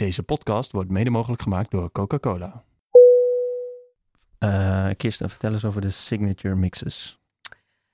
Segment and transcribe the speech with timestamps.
[0.00, 2.64] Deze podcast wordt mede mogelijk gemaakt door Coca-Cola.
[4.38, 7.18] Uh, Kirsten, vertel eens over de signature mixes.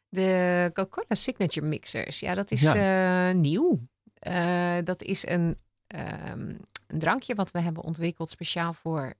[0.09, 2.21] De Coca-Cola Signature Mixers.
[2.21, 3.29] Ja, dat is ja.
[3.29, 3.89] Uh, nieuw.
[4.27, 9.15] Uh, dat is een, um, een, drankje wat we hebben ontwikkeld speciaal voor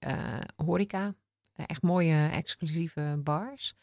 [0.57, 1.15] horeca.
[1.55, 3.75] echt mooie exclusieve bars.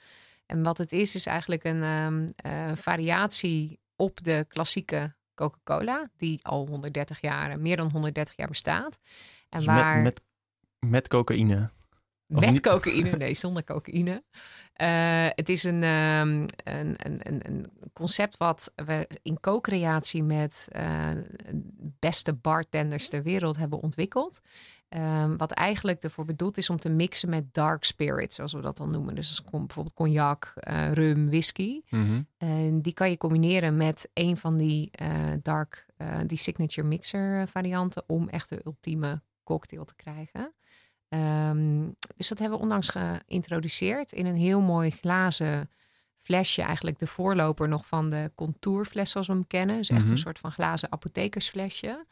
[0.46, 2.34] En wat het is, is eigenlijk een um,
[2.76, 9.00] variatie op de klassieke Coca-Cola, die al 130 jaar, meer dan 130 jaar bestaat.
[9.50, 10.02] En dus waar...
[10.02, 10.22] met,
[10.80, 11.70] met, met cocaïne.
[12.26, 14.24] met cocaïne, nee, zonder cocaïne.
[14.82, 21.10] Uh, het is een, um, een, een, een, concept wat we in co-creatie met uh,
[22.00, 24.42] beste bartenders ter wereld hebben ontwikkeld.
[24.90, 28.78] Um, wat eigenlijk ervoor bedoeld is om te mixen met dark spirits, zoals we dat
[28.78, 29.16] dan noemen.
[29.16, 31.82] Dus bijvoorbeeld cognac, uh, rum, whisky.
[31.90, 32.28] Mm -hmm.
[32.38, 34.92] En die kan je combineren met een van die
[35.42, 35.86] dark,
[36.26, 40.54] die signature mixer varianten, om echt de ultieme cocktail te krijgen.
[41.14, 45.70] Um, dus dat hebben we onlangs geïntroduceerd in een heel mooi glazen
[46.18, 46.62] flesje.
[46.62, 49.78] Eigenlijk de voorloper nog van de contourfles zoals we hem kennen.
[49.78, 50.18] Dus echt een mhm.
[50.18, 51.88] soort van glazen apothekersflesje.
[51.88, 52.06] Ja,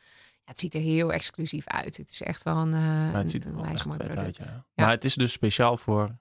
[0.45, 1.97] het ziet er heel exclusief uit.
[1.97, 4.17] Het is echt wel een, uh, het ziet er wel echt mooi product.
[4.17, 4.65] Uit, ja.
[4.75, 6.17] Maar het is dus speciaal voor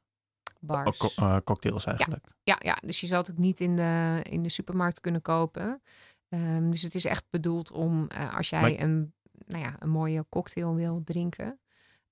[0.61, 0.98] Bars.
[0.98, 2.25] Co uh, cocktails eigenlijk.
[2.42, 5.22] Ja, ja, ja, dus je zal het ook niet in de, in de supermarkt kunnen
[5.22, 5.83] kopen.
[6.28, 8.81] Um, dus het is echt bedoeld om uh, als jij maar...
[8.81, 9.12] een,
[9.47, 11.61] nou ja, een mooie cocktail wil drinken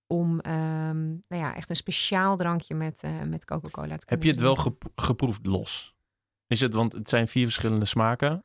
[0.08, 4.30] om um, nou ja, echt een speciaal drankje met, uh, met Coca-Cola te Heb je
[4.30, 4.56] het wel
[4.96, 5.94] geproefd los?
[6.46, 8.44] Is het, want het zijn vier verschillende smaken.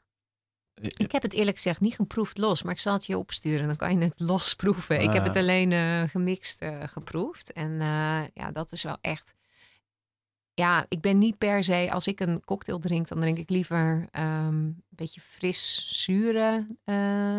[0.82, 3.68] Ik heb het eerlijk gezegd niet geproefd los, maar ik zal het je opsturen.
[3.68, 5.02] Dan kan je het los proeven.
[5.02, 5.42] Ik heb het ah.
[5.42, 7.52] alleen uh, gemixt uh, geproefd.
[7.52, 7.72] En
[8.34, 9.34] ja, dat is wel echt.
[10.54, 11.90] Ja, ik ben niet per se.
[11.92, 16.68] Als ik een cocktail drink, dan drink ik liever um, een beetje fris, zure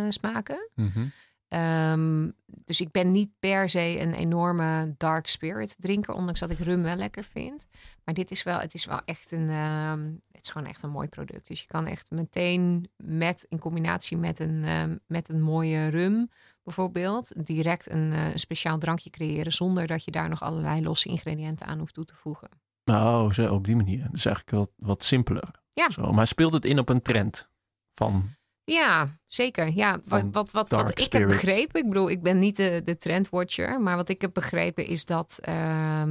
[0.08, 0.70] smaken.
[0.74, 1.12] Mm -hmm.
[1.48, 6.58] Um, dus ik ben niet per se een enorme dark spirit drinker, ondanks dat ik
[6.58, 7.66] rum wel lekker vind.
[8.04, 10.90] Maar dit is wel, het is wel echt een, um, het is gewoon echt een
[10.90, 11.48] mooi product.
[11.48, 16.28] Dus je kan echt meteen met, in combinatie met een, um, met een mooie rum
[16.62, 21.66] bijvoorbeeld, direct een, uh, speciaal drankje creëren, zonder dat je daar nog allerlei losse ingrediënten
[21.66, 22.48] aan hoeft toe te voegen.
[22.84, 24.08] Oh, zo op die manier.
[24.10, 25.62] Dus eigenlijk wat, wat simpeler.
[25.72, 25.90] Ja.
[25.90, 27.48] Zo, maar speelt het in op een trend
[27.92, 29.74] van ja, zeker.
[29.74, 32.98] Ja, wat, wat, wat, wat ik heb begrepen, ik bedoel, ik ben niet de, de
[32.98, 36.02] trendwatcher, maar wat ik heb begrepen is dat uh,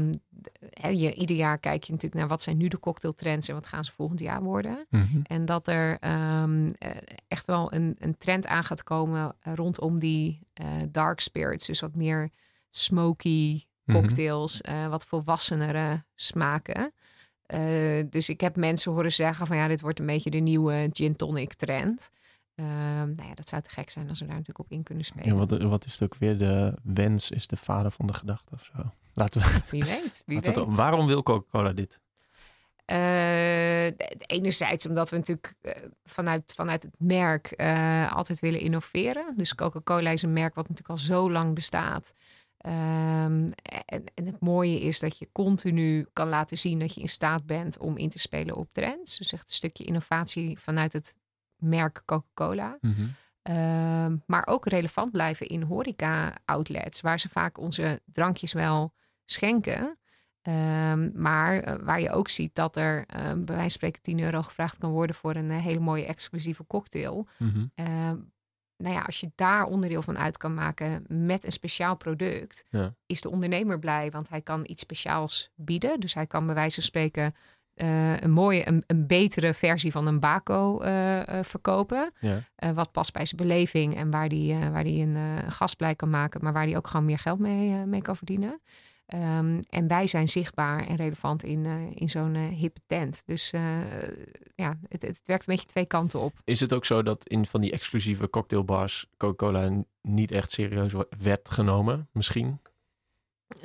[0.92, 3.86] je, ieder jaar kijk je natuurlijk naar wat zijn nu de cocktailtrends en wat gaan
[3.86, 4.86] ze volgend jaar worden.
[4.90, 5.22] Mm -hmm.
[5.24, 5.97] En dat er
[6.42, 6.74] um,
[7.28, 11.96] echt wel een, een trend aan gaat komen rondom die uh, dark spirits, dus wat
[11.96, 12.30] meer
[12.69, 14.00] smoky mhm.
[14.00, 14.84] cocktails, mm -hmm.
[14.84, 16.94] uh, wat volwassenere smaken.
[17.47, 20.90] Uh, dus ik heb mensen horen zeggen van ja, dit wordt een beetje de nieuwe
[20.92, 22.12] gin tonic trend.
[22.56, 25.06] Uh, nou ja, dat zou te gek zijn als we daar natuurlijk op in kunnen
[25.06, 25.28] spelen.
[25.28, 26.38] Ja, wat, wat is het ook weer?
[26.38, 28.91] De wens is de vader van de gedachte of zo.
[29.14, 29.62] Laten we.
[29.69, 30.24] Wie weet.
[30.25, 30.56] Wie weet.
[30.56, 32.00] Het, waarom wil Coca-Cola dit?
[32.86, 33.86] Uh,
[34.18, 39.34] enerzijds omdat we natuurlijk uh, vanuit, vanuit het merk uh, altijd willen innoveren.
[39.38, 42.13] Dus Coca-Cola is een merk wat natuurlijk al zo lang bestaat.
[42.66, 43.52] Um,
[43.86, 47.46] en, en, het mooie is dat je continu kan laten zien dat je in staat
[47.46, 49.18] bent om in te spelen op trends.
[49.18, 51.16] Dus echt een stukje innovatie vanuit het
[51.63, 52.78] merk Coca-Cola.
[52.81, 53.16] Mm -hmm.
[53.56, 58.94] uh, maar ook relevant blijven in horeca-outlets, waar ze vaak onze drankjes wel
[59.25, 59.97] schenken.
[60.47, 64.19] Um, maar uh, waar je ook ziet dat er uh, bij wijze van spreken 10
[64.19, 67.28] euro gevraagd kan worden voor een uh, hele mooie exclusieve cocktail.
[67.38, 67.72] Mm -hmm.
[68.78, 72.95] nou ja, als je daar onderdeel van uit kan maken met een speciaal product, ja.
[73.06, 76.00] is de ondernemer blij, want hij kan iets speciaals bieden.
[76.00, 77.35] Dus hij kan bij wijze van spreken
[77.76, 82.12] uh, een mooie, een, een, betere versie van een Baco uh, uh, verkopen.
[82.20, 82.74] Ja.
[82.74, 86.54] wat past bij zijn beleving en waar die, waar die een gastblij kan maken, maar
[86.54, 88.62] waar die ook gewoon meer geld mee, mee kan verdienen.
[89.08, 93.24] Um, en wij zijn zichtbaar en relevant in, in zo'n hippe tent.
[93.26, 93.50] Dus
[94.56, 96.34] ja, het, het werkt een beetje twee kanten op.
[96.44, 101.50] Is het ook zo dat in van die exclusieve cocktailbars Coca-Cola niet echt serieus werd
[101.50, 102.60] genomen, misschien?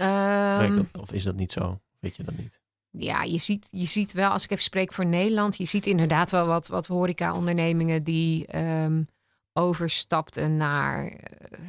[0.00, 1.80] Um, of is dat niet zo?
[2.00, 2.60] Weet je dat niet?
[2.98, 6.30] Ja, je ziet, je ziet wel, als ik even spreek voor Nederland, je ziet inderdaad
[6.30, 9.06] wel wat, wat horeca-ondernemingen die um,
[9.52, 11.18] overstapten naar uh,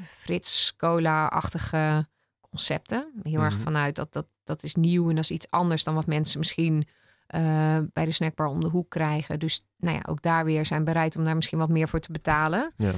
[0.05, 2.07] Frits Cola-achtige
[2.49, 3.11] concepten.
[3.23, 3.63] Heel erg mhm.
[3.63, 6.87] vanuit dat, dat dat is nieuw en dat is iets anders dan wat mensen misschien
[7.35, 9.39] uh, bij de snackbar om de hoek krijgen.
[9.39, 12.11] Dus nou ja, ook daar weer zijn bereid om daar misschien wat meer voor te
[12.11, 12.73] betalen.
[12.77, 12.93] Ja.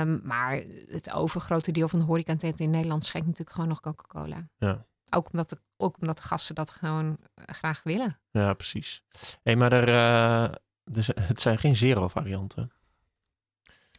[0.00, 4.48] Um, maar het overgrote deel van de horeca in Nederland schenkt natuurlijk gewoon nog Coca-Cola.
[4.58, 4.86] Ja.
[5.10, 8.18] Ook omdat, de, ook omdat de gasten dat gewoon eh, graag willen.
[8.30, 9.02] Ja, precies.
[9.42, 10.54] Hey, maar er, uh,
[11.28, 12.72] het zijn geen zero varianten.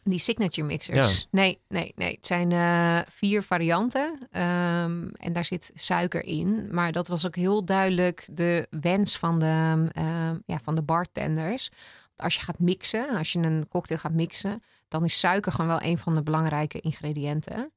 [0.04, 1.28] Die signature mixers.
[1.32, 2.16] Nee, nee, nee.
[2.16, 4.14] Het zijn uh, vier varianten.
[4.14, 6.68] Um, en daar zit suiker in.
[6.72, 11.70] Maar dat was ook heel duidelijk de wens van de, uh, ja, van de bartenders.
[12.16, 15.82] Als je gaat mixen, als je een cocktail gaat mixen, dan is suiker gewoon wel
[15.82, 17.72] een van de belangrijke ingrediënten.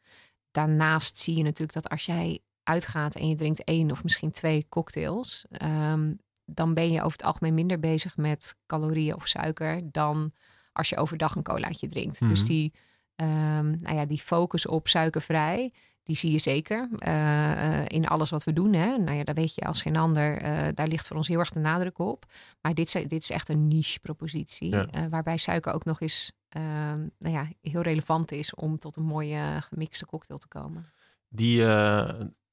[0.50, 4.66] Daarnaast zie je natuurlijk dat als jij uitgaat en je drinkt één of misschien twee
[4.68, 10.32] cocktails, um, dan ben je over het algemeen minder bezig met calorieën of suiker dan
[10.72, 12.28] als je overdag een colaatje drinkt.
[12.28, 12.48] Dus mhm.
[12.48, 12.72] die,
[13.16, 15.72] um, nou ja, die focus op suikervrij,
[16.02, 18.72] die zie je zeker uh, in alles wat we doen.
[18.72, 18.96] Hè?
[18.98, 20.42] Nou ja, daar weet je als geen ander.
[20.42, 22.26] Uh, daar ligt voor ons heel erg de nadruk op.
[22.60, 24.68] Maar dit, dit is echt een niche propositie.
[24.68, 25.08] Ja.
[25.08, 29.60] waarbij suiker ook nog eens ehm, nou ja, heel relevant is om tot een mooie
[29.60, 30.86] gemixte cocktail te komen.
[31.28, 31.64] Die,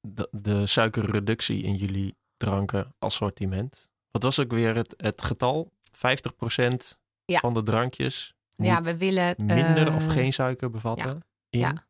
[0.02, 3.90] de, de suikerreductie in jullie dranken assortiment.
[4.10, 5.72] Wat was ook weer het, het getal?
[5.92, 5.98] 50%
[7.26, 8.34] van de drankjes.
[8.56, 11.10] Ja, we willen minder of geen suiker bevatten.
[11.10, 11.58] Ja, in...
[11.58, 11.86] ja.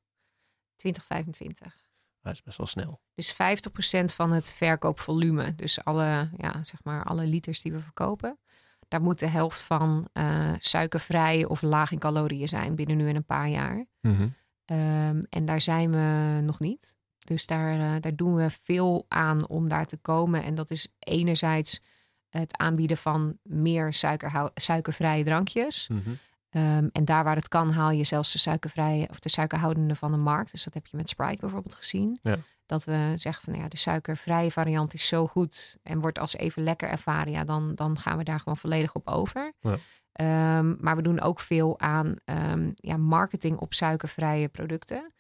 [0.77, 1.91] 2025.
[2.21, 3.01] Dat is best wel snel.
[3.15, 3.37] Dus 50%
[4.05, 8.39] van het verkoopvolume, dus alle, ja, zeg maar alle liters die we verkopen,
[8.89, 13.17] daar moet de helft van uh, suikervrij of laag in calorieën zijn binnen nu en
[13.17, 13.87] een paar jaar.
[14.01, 14.29] Mhm.
[14.65, 16.97] Ehm, en daar zijn we nog niet.
[17.25, 20.43] Dus daar, uh, daar doen we veel aan om daar te komen.
[20.43, 21.83] En dat is enerzijds
[22.29, 23.95] het aanbieden van meer
[24.55, 25.89] suikervrije drankjes.
[25.89, 26.11] Mhm.
[26.51, 30.13] Ehm, en daar waar het kan, haal je zelfs de suikervrije of de suikerhoudende van
[30.13, 30.51] de markt.
[30.51, 32.19] Dus dat heb je met Sprite bijvoorbeeld gezien.
[32.23, 32.39] Ja.
[32.67, 36.37] Dat we zeggen van nou ja, de suikervrije variant is zo goed en wordt als
[36.37, 37.33] even lekker ervaren.
[37.33, 39.53] Ja, dan, dan gaan we daar gewoon volledig op over.
[39.61, 39.79] Ja.
[40.13, 45.13] Ehm, maar we doen ook veel aan um, ja, marketing op suikervrije producten.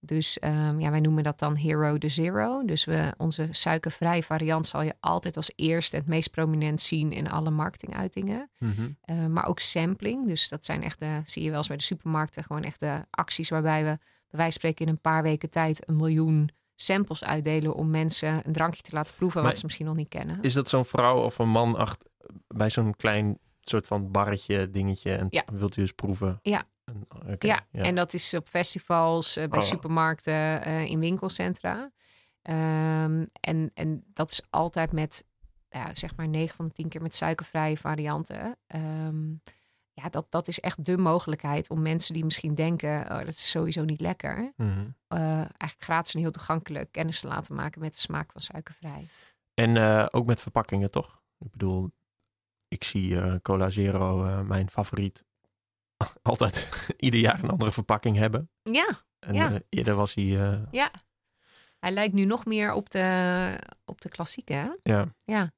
[0.00, 2.64] Dus um, ja, wij noemen dat dan Hero de Zero.
[2.64, 7.30] Dus we, onze suikervrije variant zal je altijd als eerste het meest prominent zien in
[7.30, 8.50] alle marketinguitingen.
[8.58, 8.96] Mm
[9.30, 10.26] maar ook sampling.
[10.26, 13.04] Dus dat zijn echt de, zie je wel eens bij de supermarkten, gewoon echt de
[13.10, 13.98] acties waarbij we
[14.30, 18.46] bij wijze van spreken in een paar weken tijd een miljoen samples uitdelen om mensen
[18.46, 20.38] een drankje te laten proeven wat ze misschien nog niet kennen.
[20.40, 22.06] Is dat zo'n vrouw of een man achter,
[22.46, 25.44] bij zo'n klein soort van barretje dingetje en ja.
[25.52, 26.38] wilt u eens proeven?
[26.42, 26.64] Ja,
[27.38, 29.64] ja, en dat is op festivals, eh, bij oh.
[29.64, 31.90] supermarkten, uh, in winkelcentra.
[32.42, 35.26] Um, en, en dat is altijd met,
[35.68, 38.56] ja, zeg maar 9 van de 10 keer met suikervrije varianten.
[38.66, 39.42] Um,
[39.92, 43.50] ja, dat, dat is echt de mogelijkheid om mensen die misschien denken, oh, dat is
[43.50, 44.94] sowieso niet lekker, mm -hmm.
[45.08, 49.08] uh, eigenlijk gratis en heel toegankelijk kennis te laten maken met de smaak van suikervrij.
[49.54, 51.22] En ook met verpakkingen, toch?
[51.38, 51.90] Ik bedoel,
[52.68, 55.24] ik zie Cola Zero, mijn favoriet,
[56.22, 58.50] altijd ieder jaar een andere verpakking hebben.
[58.62, 59.02] Ja.
[59.18, 59.50] En ja.
[59.50, 60.24] Uh, eerder was hij.
[60.24, 60.58] Uh...
[60.70, 60.90] Ja.
[61.78, 64.52] Hij lijkt nu nog meer op de, op de klassieke.
[64.52, 64.70] Hè?
[64.82, 65.14] Ja.
[65.24, 65.50] ja.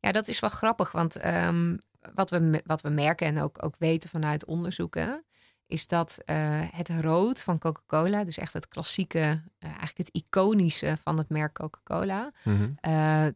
[0.00, 0.92] Ja, dat is wel grappig.
[0.92, 1.78] Want um,
[2.14, 5.24] wat, we, wat we merken en ook, ook weten vanuit onderzoeken.
[5.66, 11.18] Is dat uh, het rood van Coca-Cola, dus echt het klassieke, eigenlijk het iconische van
[11.18, 12.32] het merk Coca-Cola.
[12.42, 13.34] Mm -hmm.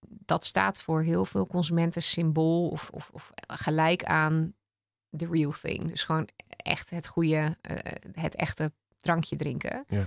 [0.00, 4.54] dat staat voor heel veel consumenten symbool of, of, of gelijk aan
[5.16, 5.88] the real thing.
[5.88, 7.76] Dus gewoon echt het goede, uh,
[8.12, 9.84] het echte drankje drinken.
[9.88, 10.06] Ja.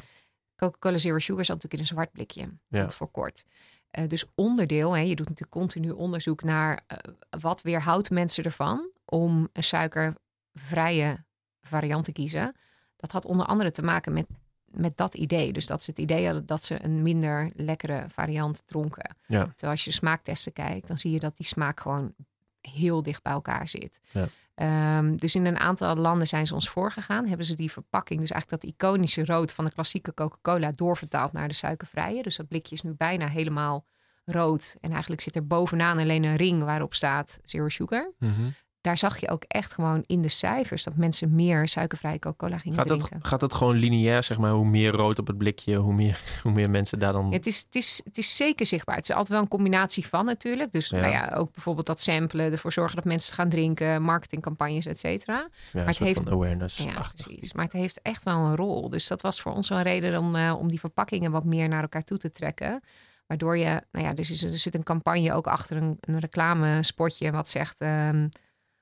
[0.56, 2.50] Coca-Cola Zero Sugar zat natuurlijk in een zwart blikje.
[2.68, 2.82] Ja.
[2.82, 3.46] Dat voor kort.
[3.92, 6.98] Uh, dus onderdeel, hè, je doet natuurlijk continu onderzoek naar uh,
[7.40, 11.26] wat weerhoudt mensen ervan om een suikervrije
[11.62, 12.56] variant te kiezen.
[12.96, 14.26] Dat had onder andere te maken met,
[14.66, 15.54] met dat idee.
[15.54, 19.16] Dus dat ze het idee hadden dat ze een minder lekkere variant dronken.
[19.28, 19.46] Ja.
[19.46, 22.14] Terwijl als je smaaktesten kijkt, dan zie je dat die smaak gewoon
[22.62, 24.00] heel dicht bij elkaar zit.
[24.12, 24.28] Ja.
[24.62, 27.28] Um, dus in een aantal landen zijn ze ons voorgegaan.
[27.28, 31.48] Hebben ze die verpakking, dus eigenlijk dat iconische rood van de klassieke Coca-Cola, doorvertaald naar
[31.48, 32.24] de suikervrije.
[32.24, 33.86] Dus dat blikje is nu bijna helemaal
[34.26, 34.76] rood.
[34.80, 38.12] En eigenlijk zit er bovenaan alleen een ring waarop staat zero sugar.
[38.20, 38.54] Mm
[38.88, 42.78] daar zag je ook echt gewoon in de cijfers dat mensen meer suikervrije Coca-Cola gingen
[42.78, 43.20] gaat drinken.
[43.20, 44.52] Dat, gaat dat gewoon lineair, zeg maar?
[44.52, 47.34] Hoe meer rood op het blikje, hoe meer, hoe meer mensen daar dan...
[47.34, 48.96] het, is, het, is, het is zeker zichtbaar.
[48.96, 50.72] Het is altijd wel een combinatie van natuurlijk.
[50.72, 54.86] Dus Nou ja, ook bijvoorbeeld dat samplen, ervoor zorgen dat mensen het gaan drinken, marketingcampagnes,
[54.86, 55.48] et cetera.
[55.74, 56.78] Maar het heeft awareness.
[56.78, 57.54] Ja, precies.
[57.54, 58.90] Maar het heeft echt wel een rol.
[58.90, 61.68] Dus dat was voor ons wel een reden om, uh, om die verpakkingen wat meer
[61.68, 62.82] naar elkaar toe te trekken.
[63.28, 67.50] Waardoor je, nou ja, dus er zit een campagne ook achter een, een reclamespotje wat
[67.50, 67.82] zegt...
[67.82, 68.30] Um,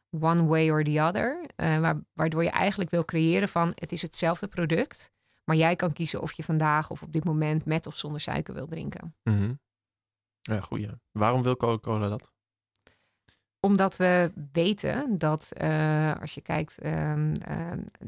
[0.09, 1.45] one way or the other.
[1.55, 5.13] Uh, waardoor je eigenlijk wil creëren van het is hetzelfde product.
[5.43, 8.53] Maar jij kan kiezen of je vandaag of op dit moment met of zonder suiker
[8.53, 9.15] wil drinken.
[9.23, 9.59] Mm
[10.41, 10.89] Ja, goeie.
[11.11, 12.31] Waarom wil Coca-Cola dat?
[13.59, 17.13] Omdat we weten dat uh, als je kijkt uh,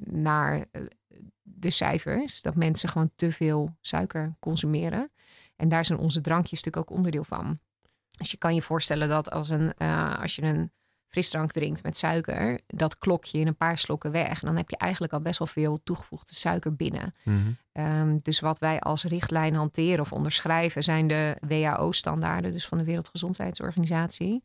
[0.04, 0.66] naar
[1.42, 5.12] de cijfers, dat mensen gewoon te veel suiker consumeren.
[5.56, 7.60] En daar zijn onze drankjes natuurlijk ook onderdeel van.
[8.18, 9.77] Dus je kan je voorstellen dat als, een,
[10.18, 10.72] als je een
[11.08, 14.42] frisdrank drinkt met suiker, dat klok je in een paar slokken weg.
[14.42, 17.14] En dan heb je eigenlijk al best wel veel toegevoegde suiker binnen.
[17.24, 17.38] Mhm.
[17.72, 22.84] Ehm, dus wat wij als richtlijn hanteren of onderschrijven zijn de WHO-standaarden, dus van de
[22.84, 24.44] Wereldgezondheidsorganisatie.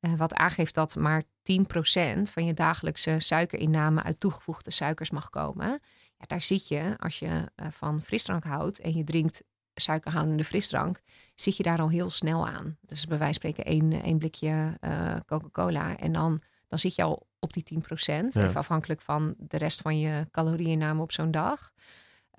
[0.00, 5.68] Uh, wat aangeeft dat maar 10% van je dagelijkse suikerinname uit toegevoegde suikers mag komen.
[6.16, 9.42] Ja, daar zit je, als je uh, van frisdrank houdt en je drinkt
[9.80, 11.00] suikerhoudende frisdrank,
[11.34, 12.76] zit je daar al heel snel aan.
[12.80, 17.02] Dus bij wijze van spreken één, één blikje uh, Coca-Cola en dan, dan zit je
[17.02, 17.78] al op die 10%.
[18.04, 18.22] Ja.
[18.24, 21.72] Even afhankelijk van de rest van je calorieënname op zo'n dag.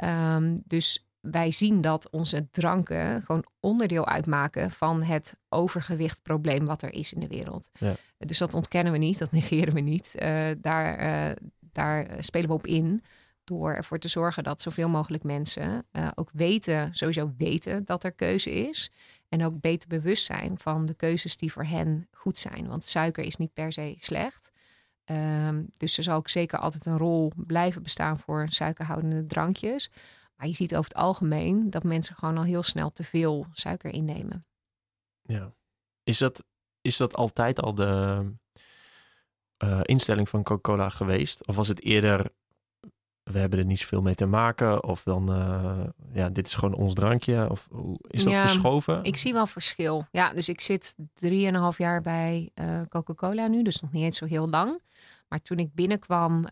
[0.03, 6.93] Um, dus wij zien dat onze dranken gewoon onderdeel uitmaken van het overgewichtprobleem wat er
[6.93, 7.69] is in de wereld.
[7.73, 7.95] Ja.
[8.17, 10.13] Dus dat ontkennen we niet, dat negeren we niet.
[10.15, 13.03] Uh, daar, uh, daar spelen we op in
[13.49, 18.11] door ervoor te zorgen dat zoveel mogelijk mensen uh, ook weten, sowieso weten dat er
[18.11, 18.91] keuze is.
[19.29, 22.67] En ook beter bewust zijn van de keuzes die voor hen goed zijn.
[22.67, 24.51] Want suiker is niet per se slecht.
[25.05, 29.91] Um, dus er zal ook zeker altijd een rol blijven bestaan voor suikerhoudende drankjes.
[30.35, 33.93] Maar je ziet over het algemeen dat mensen gewoon al heel snel te veel suiker
[33.93, 34.45] innemen.
[35.21, 35.53] Ja.
[36.03, 36.43] Is dat,
[36.81, 38.23] is dat altijd al de
[39.63, 41.47] uh, instelling van Coca-Cola geweest?
[41.47, 42.31] Of was het eerder,
[43.31, 44.83] we hebben er niet zoveel mee te maken?
[44.83, 45.83] Of dan, uh,
[46.13, 47.49] ja, dit is gewoon ons drankje?
[47.49, 49.03] Of hoe is dat ja, verschoven?
[49.03, 50.05] Ik zie wel verschil.
[50.11, 54.25] Ja, dus ik zit drieënhalf jaar bij uh, Coca-Cola nu, dus nog niet eens zo
[54.25, 54.81] heel lang.
[55.27, 56.45] Maar toen ik binnenkwam,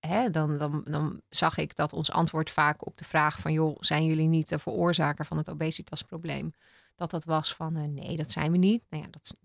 [0.00, 3.52] Hè, dan, dan, dan zag ik dat ons antwoord vaak op de vraag van...
[3.52, 6.52] joh, zijn jullie niet de veroorzaker van het obesitasprobleem?
[6.96, 8.82] Dat dat was van, nee, dat zijn we niet.
[8.90, 9.38] Nou ja, dat,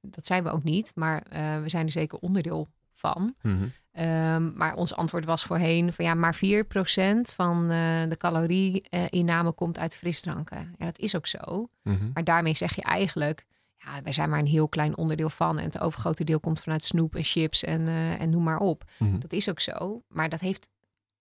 [0.00, 1.22] dat zijn we ook niet, maar
[1.62, 2.68] we zijn er zeker onderdeel
[2.98, 3.34] van.
[3.42, 4.04] Mm -hmm.
[4.04, 6.38] um, maar ons antwoord was voorheen van ja, maar 4%
[7.34, 10.74] van uh, de calorie-inname komt uit frisdranken.
[10.78, 11.68] Ja, dat is ook zo.
[11.82, 12.10] Mm -hmm.
[12.14, 13.46] Maar daarmee zeg je eigenlijk
[13.84, 15.58] ja, wij zijn maar een heel klein onderdeel van.
[15.58, 18.84] En het overgrote deel komt vanuit snoep en chips en, uh, en noem maar op.
[18.98, 19.18] Mhm.
[19.18, 20.02] Dat is ook zo.
[20.08, 20.68] Maar dat heeft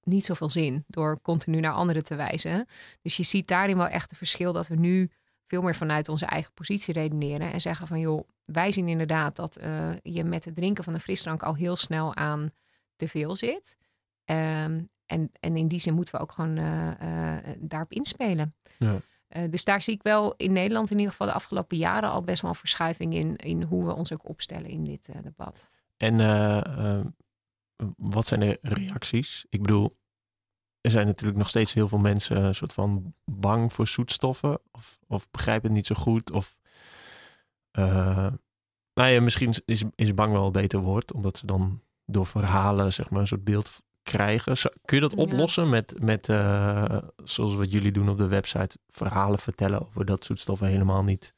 [0.03, 2.65] niet zoveel zin door continu naar anderen te wijzen.
[3.01, 5.11] Dus je ziet daarin wel echt het verschil dat we nu
[5.47, 7.51] veel meer vanuit onze eigen positie redeneren.
[7.51, 10.99] En zeggen van joh, wij zien inderdaad dat uh, je met het drinken van een
[10.99, 12.49] frisdrank al heel snel aan
[12.95, 13.77] te veel zit.
[14.25, 16.91] Um, en, en in die zin moeten we ook gewoon uh,
[17.59, 18.55] daarop inspelen.
[18.77, 18.99] Ja.
[19.49, 22.41] Dus daar zie ik wel in Nederland in ieder geval de afgelopen jaren al best
[22.41, 25.69] wel een verschuiving in, in hoe we ons ook opstellen in dit debat.
[25.97, 26.17] En
[27.97, 29.45] wat zijn de reacties?
[29.49, 29.97] Ik bedoel,
[30.87, 34.97] er zijn natuurlijk nog steeds heel veel mensen een soort van bang voor zoetstoffen of,
[35.07, 36.31] of begrijpen het niet zo goed.
[36.31, 36.57] Of
[38.93, 42.93] nou ja, misschien is, is bang wel een beter woord, omdat ze dan door verhalen
[42.93, 44.57] zeg maar een soort beeld krijgen.
[44.85, 45.69] Kun je dat oplossen ja.
[45.69, 50.67] met, met uh, zoals wat jullie doen op de website, verhalen vertellen over dat zoetstoffen
[50.67, 51.33] helemaal niet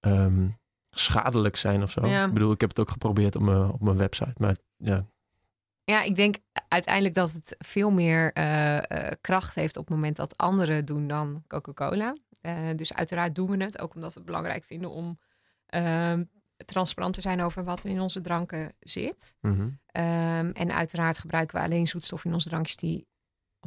[0.00, 0.58] um,
[0.90, 2.06] schadelijk zijn of zo?
[2.06, 2.26] Ja.
[2.26, 5.04] Ik bedoel, ik heb het ook geprobeerd op mijn, op mijn website, maar ja.
[5.90, 6.36] Ja, ik denk
[6.68, 8.82] uiteindelijk dat het veel meer uh, uh,
[9.20, 12.16] kracht heeft op het moment dat anderen doen dan Coca-Cola.
[12.76, 15.18] dus uiteraard doen we het, ook omdat we het belangrijk vinden om
[15.66, 16.24] ehm,
[16.64, 19.34] transparant te zijn over wat er in onze dranken zit.
[19.40, 19.66] Mm -hmm.
[19.66, 23.06] um, en uiteraard gebruiken we alleen zoetstoffen in onze drankjes die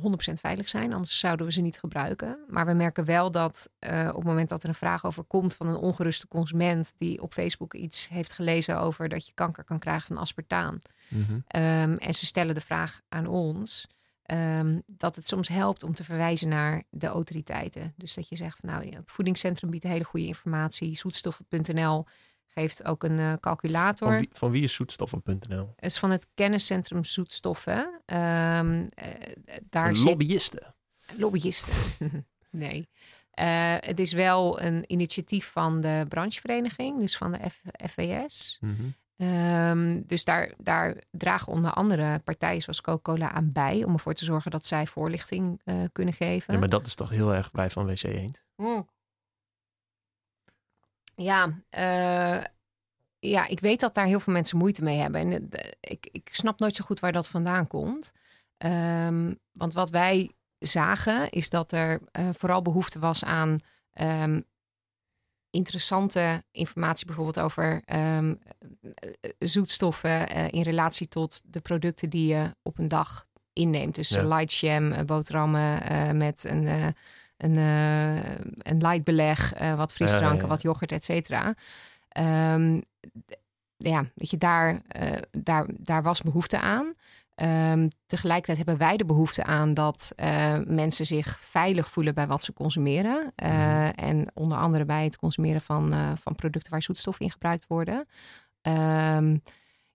[0.01, 0.93] 100% veilig zijn.
[0.93, 2.39] Anders zouden we ze niet gebruiken.
[2.47, 5.55] Maar we merken wel dat uh, op het moment dat er een vraag over komt
[5.55, 9.79] van een ongeruste consument die op Facebook iets heeft gelezen over dat je kanker kan
[9.79, 10.81] krijgen van aspartaan.
[11.07, 11.61] Mm -hmm.
[11.61, 13.87] um, en ze stellen de vraag aan ons.
[14.31, 17.93] Um, dat het soms helpt om te verwijzen naar de autoriteiten.
[17.97, 20.97] Dus dat je zegt van nou, het voedingscentrum biedt hele goede informatie.
[20.97, 22.05] Zoetstoffen.nl
[22.53, 24.07] geeft ook een uh, calculator.
[24.07, 25.73] Van wie, van wie is zoetstoffen.nl?
[25.75, 27.79] Het is van het kenniscentrum zoetstoffen.
[28.05, 28.89] Um,
[29.69, 30.73] daar een lobbyisten.
[30.95, 31.19] Zit...
[31.19, 31.73] Lobbyisten.
[32.49, 32.87] nee.
[33.39, 38.57] Uh, het is wel een initiatief van de branchevereniging, dus van de F FWS.
[38.61, 39.27] Mm -hmm.
[39.27, 44.25] um, dus daar, daar dragen onder andere partijen zoals Coca-Cola aan bij om ervoor te
[44.25, 46.53] zorgen dat zij voorlichting uh, kunnen geven.
[46.53, 48.43] Ja, maar dat is toch heel erg bij van WC Eend?
[48.55, 48.87] Mm.
[51.15, 51.45] Ja,
[51.77, 52.43] uh,
[53.19, 55.21] ja, ik weet dat daar heel veel mensen moeite mee hebben.
[55.21, 58.11] En uh, ik, ik snap nooit zo goed waar dat vandaan komt.
[58.57, 63.59] Um, want wat wij zagen is dat er uh, vooral behoefte was aan
[64.01, 64.43] um,
[65.49, 68.39] interessante informatie, bijvoorbeeld over um,
[69.39, 73.95] zoetstoffen in relatie tot de producten die je op een dag inneemt.
[73.95, 74.23] Dus ja.
[74.23, 76.95] light jam, boterhammen met een
[77.43, 80.47] een, uh, een light beleg, uh, wat frisdranken, ja.
[80.47, 81.53] wat yoghurt, et cetera.
[82.53, 82.83] Um,
[83.77, 86.93] ja, weet je, daar, uh, daar, daar was behoefte aan.
[87.35, 90.13] Um, tegelijkertijd hebben wij de behoefte aan dat
[90.65, 93.33] mensen zich veilig voelen bij wat ze consumeren.
[93.35, 93.49] Mm.
[93.95, 98.07] En onder andere bij het consumeren van, van producten waar zoetstoffen in gebruikt worden.
[98.61, 99.37] Ehm,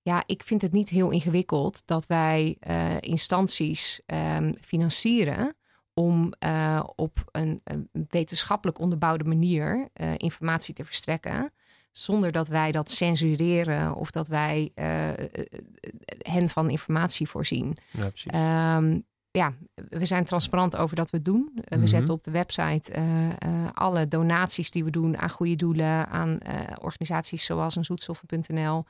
[0.02, 2.56] ja, ik vind het niet heel ingewikkeld dat wij
[3.00, 5.56] instanties um, financieren
[5.98, 11.52] om uh, op een, een, wetenschappelijk onderbouwde manier uh, informatie te verstrekken.
[11.90, 14.72] Zonder dat wij dat censureren of dat wij
[16.18, 17.76] hen van informatie voorzien.
[17.90, 18.32] Ja, precies.
[18.34, 19.52] Um, ja,
[19.88, 21.50] we zijn transparant over dat we het doen.
[21.54, 21.86] We Mhm.
[21.86, 22.92] zetten op de website
[23.74, 26.38] alle donaties die we doen aan goede doelen, aan
[26.80, 28.84] organisaties zoals een zoetstoffen.nl.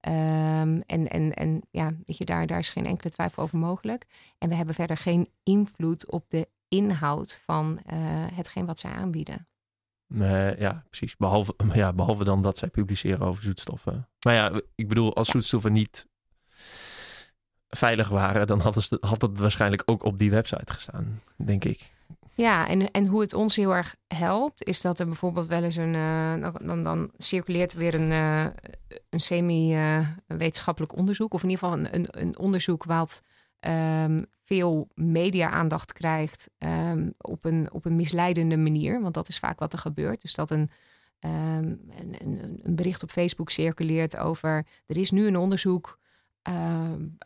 [0.00, 4.06] Um, en en, en ja, weet je, daar, daar is geen enkele twijfel over mogelijk.
[4.38, 9.48] En we hebben verder geen invloed op de inhoud van uh, hetgeen wat zij aanbieden.
[10.06, 11.16] Nee, ja, precies.
[11.16, 14.08] Behalve, ja, behalve dan dat zij publiceren over zoetstoffen.
[14.24, 16.06] Maar ja, ik bedoel, als zoetstoffen niet
[17.68, 21.92] veilig waren, dan had het, had het waarschijnlijk ook op die website gestaan, denk ik.
[22.38, 25.76] Ja, en, en hoe het ons heel erg helpt, is dat er bijvoorbeeld wel eens
[25.76, 25.94] een.
[25.94, 28.46] Uh, dan, dan circuleert weer een, uh,
[29.10, 33.22] een semi-wetenschappelijk onderzoek, of in ieder geval een, een, onderzoek wat
[33.60, 39.00] um, veel media-aandacht krijgt um, op, een, op een misleidende manier.
[39.02, 40.22] Want dat is vaak wat er gebeurt.
[40.22, 40.70] Dus dat een,
[41.20, 41.30] um,
[41.98, 44.66] een, een, een bericht op Facebook circuleert over.
[44.86, 45.98] Er is nu een onderzoek.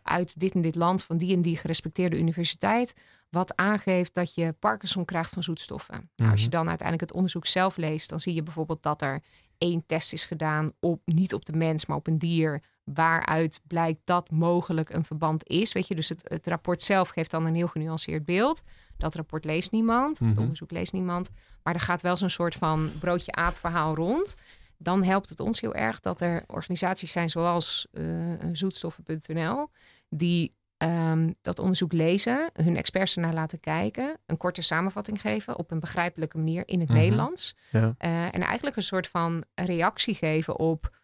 [0.03, 2.95] Uit dit en dit land van die en die gerespecteerde universiteit.
[3.33, 5.95] Wat aangeeft dat je Parkinson krijgt van zoetstoffen.
[5.95, 6.11] Mm -hmm.
[6.17, 9.23] nou, als je dan uiteindelijk het onderzoek zelf leest, dan zie je bijvoorbeeld dat er
[9.59, 12.63] één test is gedaan op niet op de mens, maar op een dier.
[12.85, 15.73] Waaruit blijkt dat mogelijk een verband is.
[15.73, 18.63] Weet je, dus het, het rapport zelf geeft dan een heel genuanceerd beeld.
[18.97, 20.29] Dat rapport leest niemand, mm -hmm.
[20.29, 21.31] het onderzoek leest niemand.
[21.63, 24.37] Maar er gaat wel zo'n soort van broodje aap verhaal rond
[24.83, 29.69] dan helpt het ons heel erg dat er organisaties zijn zoals uh, zoetstoffen.nl,
[30.09, 35.71] die um, dat onderzoek lezen, hun experts ernaar laten kijken, een korte samenvatting geven op
[35.71, 36.99] een begrijpelijke manier in het Mhm.
[36.99, 37.11] mm -hmm.
[37.11, 37.57] Nederlands.
[37.71, 37.81] Ja.
[37.81, 40.97] Uh, en eigenlijk een soort van reactie geven op: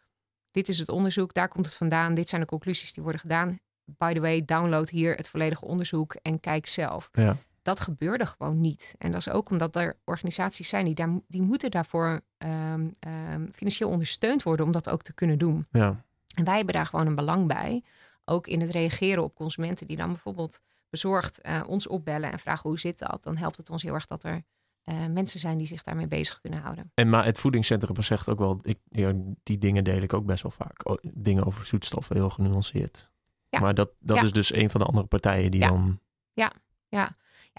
[0.50, 3.58] dit is het onderzoek, daar komt het vandaan, dit zijn de conclusies die worden gedaan.
[3.85, 7.08] By the way, download hier het volledige onderzoek en kijk zelf.
[7.12, 7.37] Ja.
[7.62, 8.94] Dat gebeurde gewoon niet.
[8.99, 12.90] En dat is ook omdat er organisaties zijn die, daar, die moeten daarvoor um,
[13.33, 15.66] um, financieel ondersteund worden om dat ook te kunnen doen.
[15.70, 16.05] Ja.
[16.35, 17.83] En wij hebben daar gewoon een belang bij.
[18.29, 20.61] Ook in het reageren op consumenten die dan bijvoorbeeld
[20.91, 23.23] bezorgd uh, ons opbellen en vragen hoe zit dat.
[23.23, 24.43] Dan helpt het ons heel erg dat er
[24.85, 26.91] uh, mensen zijn die zich daarmee bezig kunnen houden.
[26.95, 29.12] En maar het voedingscentrum zegt ook wel, ik, ja,
[29.43, 30.91] die dingen deel ik ook best wel vaak.
[30.91, 33.11] O, dingen over zoetstoffen, heel genuanceerd.
[33.49, 33.61] Ja.
[33.61, 34.23] Maar dat, dat Ja.
[34.23, 35.69] is dus een van de andere partijen die Ja.
[35.69, 36.01] dan,
[36.33, 36.53] Ja,
[36.88, 37.17] ja,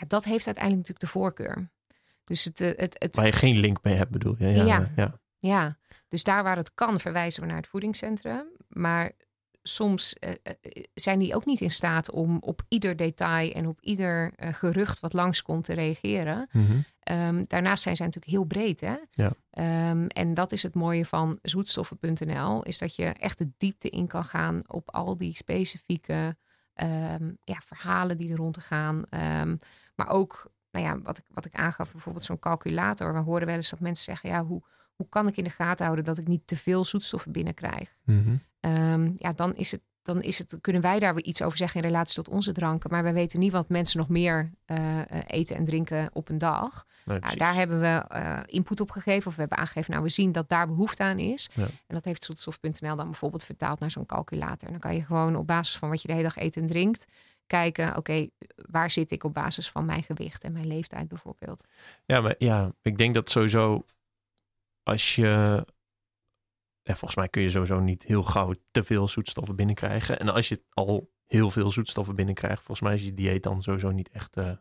[0.08, 1.70] dat heeft uiteindelijk natuurlijk de voorkeur.
[2.24, 4.48] Dus het, eh, het, het, waar je geen link mee hebt bedoel je.
[4.48, 4.92] Ja, Ja.
[4.96, 5.20] ja.
[5.40, 5.78] Ja,
[6.08, 8.48] dus daar waar het kan verwijzen we naar het voedingscentrum.
[8.68, 9.12] Maar
[9.64, 10.54] soms eh, eh,
[10.94, 15.00] zijn die ook niet in staat om op ieder detail en op ieder eh, gerucht
[15.00, 16.50] wat langskomt te reageren.
[16.52, 16.80] Mhm.
[17.00, 18.82] Ehm, daarnaast zijn zij natuurlijk heel breed.
[18.82, 18.96] Hè?
[19.12, 19.32] Ja.
[19.50, 24.08] Ehm, en dat is het mooie van zoetstoffen.nl, is dat je echt de diepte in
[24.08, 26.38] kan gaan op al die specifieke
[26.74, 29.04] ehm, ja, verhalen die er rond te gaan.
[29.96, 33.14] Maar ook, nou ja, wat ik, wat ik aangaf, bijvoorbeeld zo'n calculator.
[33.14, 34.64] We horen wel eens dat mensen zeggen, ja, hoe,
[35.00, 37.96] hoe kan ik in de gaten houden dat ik niet te veel zoetstoffen binnenkrijg?
[38.60, 39.82] Ehm, ja, dan is het.
[40.02, 42.90] Dan is het, kunnen wij daar weer iets over zeggen in relatie tot onze dranken.
[42.90, 46.38] Maar wij weten niet wat mensen nog meer eh, eh, eten en drinken op een
[46.38, 46.86] dag.
[47.06, 49.28] Nou, daar hebben we eh, input op gegeven.
[49.28, 51.50] Of we hebben aangegeven, nou we zien dat daar behoefte aan is.
[51.54, 51.64] Ja.
[51.64, 54.68] En dat heeft zoetstof.nl dan bijvoorbeeld vertaald naar zo'n calculator.
[54.68, 56.68] En dan kan je gewoon op basis van wat je de hele dag eet en
[56.68, 57.06] drinkt...
[57.48, 61.64] kijken, oké, waar zit ik op basis van mijn gewicht en mijn leeftijd bijvoorbeeld.
[62.06, 63.86] Ja, maar ja, ik denk dat sowieso
[64.84, 65.66] als je.
[66.82, 70.20] Ja, volgens mij kun je sowieso niet heel gauw te veel zoetstoffen binnenkrijgen.
[70.20, 73.92] En als je al heel veel zoetstoffen binnenkrijgt, volgens mij is je dieet dan sowieso
[73.92, 74.52] niet echt eh,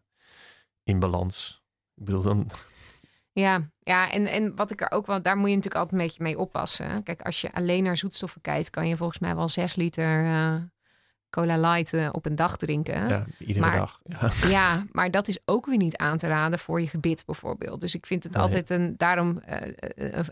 [0.83, 1.63] in balans.
[1.95, 2.51] Ik bedoel, dan.
[3.33, 6.07] Ja, ja en, en wat ik er ook wel, daar moet je natuurlijk altijd een
[6.07, 7.03] beetje mee oppassen.
[7.03, 10.55] Kijk, als je alleen naar zoetstoffen kijkt, kan je volgens mij wel 6 liter eh,
[11.31, 13.09] cola light eh, op een dag drinken.
[13.09, 14.01] Ja, iedere Maar- dag.
[14.05, 14.31] Ja.
[14.51, 17.81] Ja, maar dat is ook weer niet aan te raden voor je gebit bijvoorbeeld.
[17.81, 18.43] Dus ik vind het Nee.
[18.43, 19.73] altijd een, daarom eh,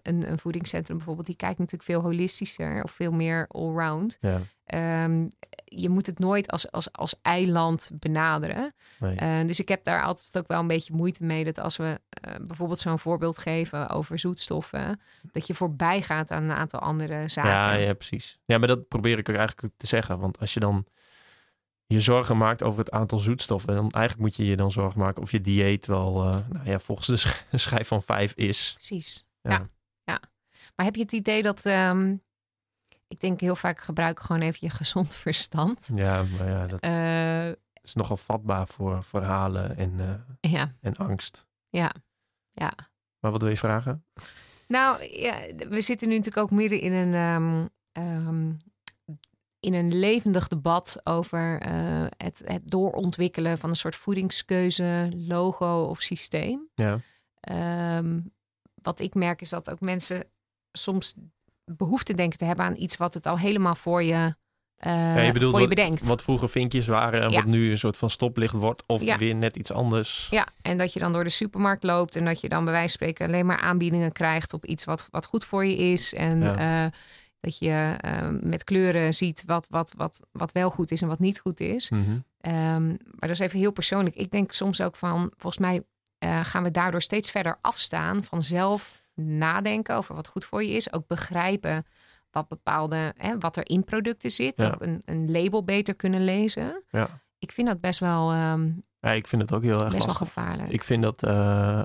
[0.02, 4.16] een, een voedingscentrum bijvoorbeeld, die kijkt natuurlijk veel holistischer of veel meer allround.
[4.20, 4.40] ja.
[4.66, 5.26] Ehm,
[5.64, 8.74] je moet het nooit als, als, als eiland benaderen.
[8.98, 9.16] Nee.
[9.16, 12.00] Eh, dus ik heb daar altijd ook wel een beetje moeite mee dat als we
[12.08, 15.00] eh, bijvoorbeeld zo'n voorbeeld geven over zoetstoffen,
[15.32, 17.50] dat je voorbij gaat aan een aantal andere zaken.
[17.50, 18.38] Ja, ja, precies.
[18.44, 20.18] Ja, maar dat probeer ik ook eigenlijk te zeggen.
[20.18, 20.86] Want als je dan
[21.86, 25.22] je zorgen maakt over het aantal zoetstoffen, dan eigenlijk moet je je dan zorgen maken
[25.22, 28.72] of je dieet wel, eh, nou ja, volgens de sch- schijf van vijf is.
[28.74, 29.26] Precies.
[29.40, 29.50] Ja.
[29.50, 29.68] Ja.
[30.04, 30.20] ja.
[30.76, 32.14] Maar heb je het idee dat, ehm,
[33.08, 35.90] ik denk heel vaak gebruik gewoon even je gezond verstand.
[35.94, 37.48] Ja, maar ja, dat Eh,
[37.82, 40.00] is nogal vatbaar voor verhalen en,
[40.40, 41.46] eh, ja, en angst.
[41.68, 41.92] ja,
[42.50, 42.72] ja.
[43.20, 44.04] Maar wat wil je vragen?
[44.68, 48.52] Nou, ja, we zitten nu natuurlijk ook midden in een, ehm, ehm,
[49.60, 56.00] in een levendig debat over eh, het, het doorontwikkelen van een soort voedingskeuze, logo of
[56.02, 56.68] systeem.
[56.74, 56.98] Ja.
[57.40, 58.20] Ehm,
[58.82, 60.24] wat ik merk is dat ook mensen
[60.72, 61.16] soms
[61.76, 64.34] behoefte denken te hebben aan iets wat het al helemaal voor je, uh,
[64.92, 66.02] Ja, je bedoelt voor je bedenkt.
[66.06, 67.36] wat vroeger vinkjes waren en Ja.
[67.36, 68.82] wat nu een soort van stoplicht wordt.
[68.86, 69.18] Of Ja.
[69.18, 70.28] weer net iets anders.
[70.30, 72.98] Ja, en dat je dan door de supermarkt loopt en dat je dan bij wijze
[72.98, 76.14] van spreken alleen maar aanbiedingen krijgt op iets wat, wat goed voor je is.
[76.14, 76.86] En eh,
[77.40, 81.18] dat je eh, met kleuren ziet wat, wat, wat, wat wel goed is en wat
[81.18, 81.90] niet goed is.
[81.90, 82.18] Mhm.
[82.40, 82.96] Ehm, maar
[83.28, 84.14] dat is even heel persoonlijk.
[84.16, 85.82] Ik denk soms ook van, volgens mij
[86.18, 90.72] eh, gaan we daardoor steeds verder afstaan van zelf nadenken over wat goed voor je
[90.72, 90.92] is.
[90.92, 91.86] Ook begrijpen
[92.30, 94.56] wat bepaalde, hè, wat er in producten zit.
[94.56, 94.66] Ja.
[94.66, 96.82] Ook een, een label beter kunnen lezen.
[96.90, 97.08] Ja.
[97.38, 100.14] Ik vind dat best wel, ehm, ja, ik vind het ook heel erg best wel
[100.14, 100.70] gevaarlijk.
[100.70, 101.82] Ik vind dat eh,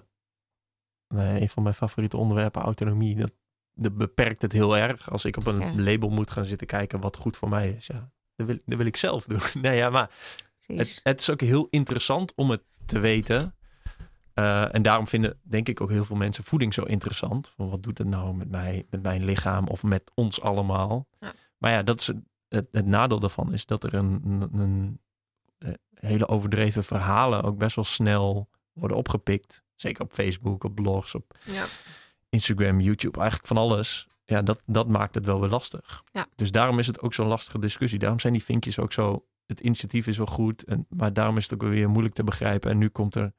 [1.08, 3.32] nee, een van mijn favoriete onderwerpen, autonomie, dat,
[3.74, 5.12] dat beperkt het heel erg.
[5.12, 5.72] Als ik op een Ja.
[5.76, 7.88] label moet gaan zitten kijken wat goed voor mij is.
[7.88, 9.40] Ja, dat wil, dat wil ik zelf doen.
[9.62, 10.10] Nee, ja, maar
[10.66, 13.56] het, het is ook heel interessant om het te weten.
[14.42, 17.48] Eh, en daarom vinden, denk ik, ook heel veel mensen voeding zo interessant.
[17.48, 21.08] Van wat doet het nou met, mij, met mijn lichaam of met ons allemaal?
[21.20, 21.34] Ja.
[21.58, 22.12] Maar ja, dat is
[22.48, 25.00] het, nadeel daarvan is dat er een, een, een,
[25.58, 29.64] eh, hele overdreven verhalen ook best wel snel worden opgepikt.
[29.76, 31.66] Zeker op Facebook, op blogs, op ja.
[32.30, 34.08] Instagram, YouTube, eigenlijk van alles.
[34.26, 36.04] Ja, dat, dat maakt het wel weer lastig.
[36.12, 36.28] Ja.
[36.36, 38.00] Dus daarom is het ook zo'n lastige discussie.
[38.00, 39.26] Daarom zijn die vinkjes ook zo.
[39.46, 42.72] Het initiatief is wel goed, en, maar daarom is het ook weer moeilijk te begrijpen.
[42.72, 43.34] En nu komt er,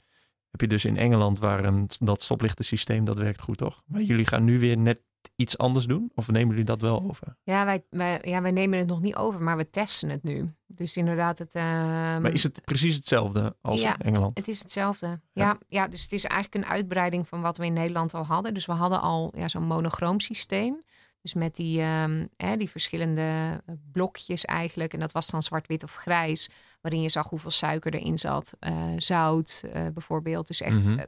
[0.53, 3.83] heb je dus in Engeland waar een, dat stoplichtensysteem dat werkt goed, toch?
[3.87, 5.03] Maar jullie gaan nu weer net
[5.37, 6.11] iets anders doen?
[6.15, 7.37] Of nemen jullie dat wel over?
[7.43, 10.49] Ja, wij, wij, ja, wij nemen het nog niet over, maar we testen het nu.
[10.67, 13.95] Dus inderdaad, het, ehm, Maar is het precies hetzelfde als Ja.
[13.99, 14.39] in Engeland?
[14.39, 15.07] het is hetzelfde.
[15.07, 15.19] Ja.
[15.33, 15.59] Ja.
[15.69, 18.55] Ja, dus het is eigenlijk een uitbreiding van wat we in Nederland al hadden.
[18.55, 20.83] Dus we hadden al ja, zo'n monochroom systeem.
[21.23, 23.21] Dus met die, ehm, hè, die verschillende
[23.67, 24.93] eh, blokjes eigenlijk.
[24.93, 26.51] En dat was dan zwart-wit of grijs.
[26.81, 28.57] Waarin je zag hoeveel suiker erin zat.
[28.59, 30.47] eh, zout eh, bijvoorbeeld.
[30.47, 31.05] Dus echt Mhm.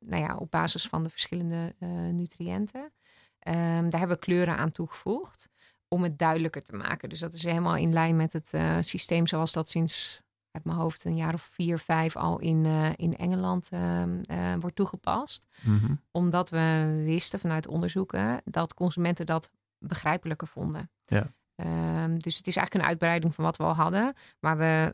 [0.00, 1.74] nou ja, op basis van de verschillende
[2.12, 2.92] nutriënten.
[3.38, 5.48] Ehm, daar hebben we kleuren aan toegevoegd.
[5.88, 7.08] Om het duidelijker te maken.
[7.08, 10.20] Dus dat is helemaal in lijn met het systeem zoals dat sinds
[10.56, 14.54] uit mijn hoofd een jaar of vier, vijf al in, eh, in Engeland ehm, eh,
[14.58, 15.46] wordt toegepast.
[15.60, 15.94] Mhm.
[16.10, 20.90] Omdat we wisten vanuit onderzoeken dat consumenten dat begrijpelijker vonden.
[21.06, 21.32] Ja.
[21.54, 24.14] Ehm, dus het is eigenlijk een uitbreiding van wat we al hadden.
[24.40, 24.92] Maar we,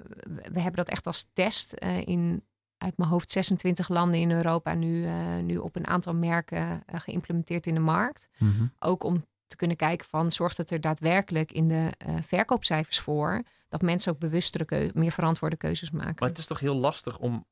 [0.53, 2.45] we hebben dat echt als test eh, in
[2.79, 5.07] uit mijn hoofd 26 landen in Europa nu,
[5.43, 8.29] nu op een aantal merken geïmplementeerd in de markt.
[8.39, 8.67] Mhm.
[8.79, 13.43] Ook om te kunnen kijken van zorgt het er daadwerkelijk in de verkoopcijfers voor
[13.73, 16.15] dat mensen ook bewustere, keu- meer verantwoorde keuzes maken.
[16.19, 17.47] Maar het is toch heel lastig om...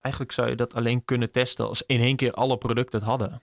[0.00, 3.42] Eigenlijk zou je dat alleen kunnen testen als in één keer alle producten het hadden.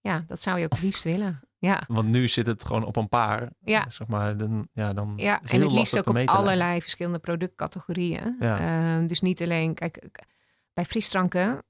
[0.00, 1.40] Ja, dat zou je ook liefst willen.
[1.58, 3.50] Ja, Want nu zit het gewoon op een paar.
[3.60, 3.90] Ja.
[3.90, 5.42] Zeg maar, dan, ja, dan ja.
[5.42, 8.36] is en het liefst ook op allerlei verschillende productcategorieën.
[8.40, 8.58] Ja.
[8.58, 10.24] Ehm, dus niet alleen, kijk,
[10.74, 11.64] bij frisdranken,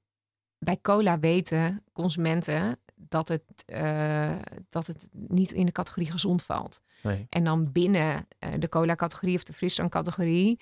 [0.57, 4.35] bij cola weten consumenten dat het, eh,
[4.69, 6.81] dat het niet in de categorie gezond valt.
[7.03, 7.25] Nee.
[7.29, 10.59] En dan binnen eh, de cola-categorie of de frisdrankcategorie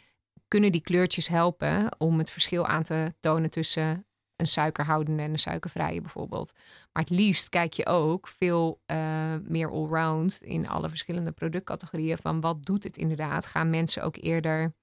[0.47, 5.39] kunnen die kleurtjes helpen om het verschil aan te tonen tussen een suikerhoudende en een
[5.39, 6.51] suikervrije bijvoorbeeld.
[6.93, 12.41] Maar het liefst kijk je ook veel eh, meer allround in alle verschillende productcategorieën van
[12.41, 13.45] wat doet het inderdaad?
[13.45, 14.75] Gaan mensen ook eerder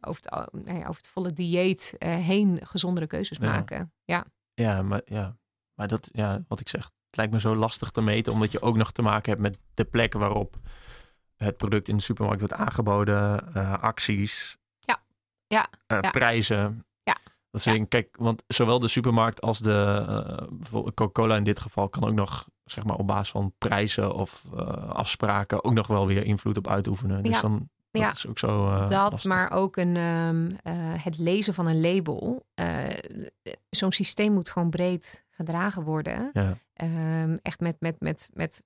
[0.00, 3.44] over, het, nee, over het volle dieet heen gezondere keuzes Ja.
[3.46, 3.92] maken?
[4.04, 5.36] Ja, Ja, maar, ja.
[5.80, 8.60] Maar dat, ja, wat ik zeg, het lijkt me zo lastig te meten, omdat je
[8.62, 10.56] ook nog te maken hebt met de plek waarop
[11.36, 15.02] het product in de supermarkt wordt aangeboden, eh, acties, Ja.
[15.46, 15.68] Ja.
[15.86, 16.10] eh, Ja.
[16.10, 16.84] prijzen.
[17.02, 17.16] Ja.
[17.50, 17.84] Dat Ja.
[17.88, 20.04] kijk, want zowel de supermarkt als de
[20.72, 24.44] eh, Coca-Cola in dit geval kan ook nog, zeg maar, op basis van prijzen of
[24.88, 27.22] afspraken ook nog wel weer invloed op uitoefenen.
[27.22, 27.40] Dus Ja.
[27.40, 28.10] dan dat Ja.
[28.10, 28.78] is ook zo.
[28.80, 29.24] Dat, lastig.
[29.24, 32.46] maar ook een, ehm, eh, het lezen van een label.
[33.70, 36.30] Zo'n systeem moet gewoon breed gedragen worden.
[36.32, 36.56] Ja.
[36.72, 38.62] Ehm, echt met, met, met, met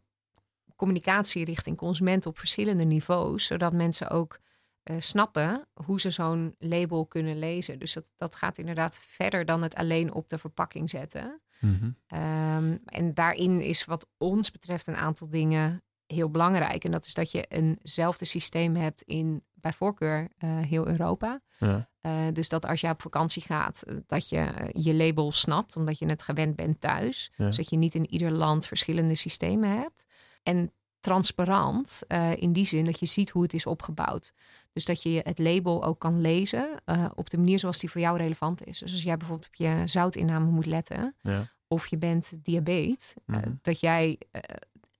[0.76, 3.46] communicatie richting consumenten op verschillende niveaus.
[3.46, 4.38] Zodat mensen ook
[4.82, 7.78] eh, snappen hoe ze zo'n label kunnen lezen.
[7.78, 11.40] Dus dat, dat gaat inderdaad verder dan het alleen op de verpakking zetten.
[11.60, 11.90] Mhm.
[12.06, 16.84] Ehm, en daarin is wat ons betreft een aantal dingen heel belangrijk.
[16.84, 21.40] En dat is dat je eenzelfde systeem hebt in bij voorkeur eh, heel Europa.
[21.58, 21.88] Ja.
[22.04, 25.76] Eh, dus dat als je op vakantie gaat, eh, dat je eh, je label snapt,
[25.76, 27.32] omdat je het gewend bent thuis.
[27.36, 27.46] Ja.
[27.46, 30.04] Dus dat je niet in ieder land verschillende systemen hebt.
[30.42, 32.02] En transparant
[32.36, 34.32] in die zin dat je ziet hoe het is opgebouwd.
[34.72, 36.68] Dus dat je het label ook kan lezen
[37.14, 38.78] op de manier zoals die voor jou relevant is.
[38.78, 41.48] Dus als jij bijvoorbeeld op je zoutinname moet letten, Ja.
[41.68, 43.52] of je bent diabetes, Mhm.
[43.62, 44.18] dat jij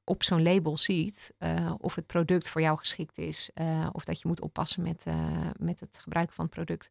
[0.05, 3.51] op zo'n label ziet uh, of het product voor jou geschikt is.
[3.55, 5.15] Uh, of dat je moet oppassen met, uh,
[5.57, 6.91] met het gebruiken van het product.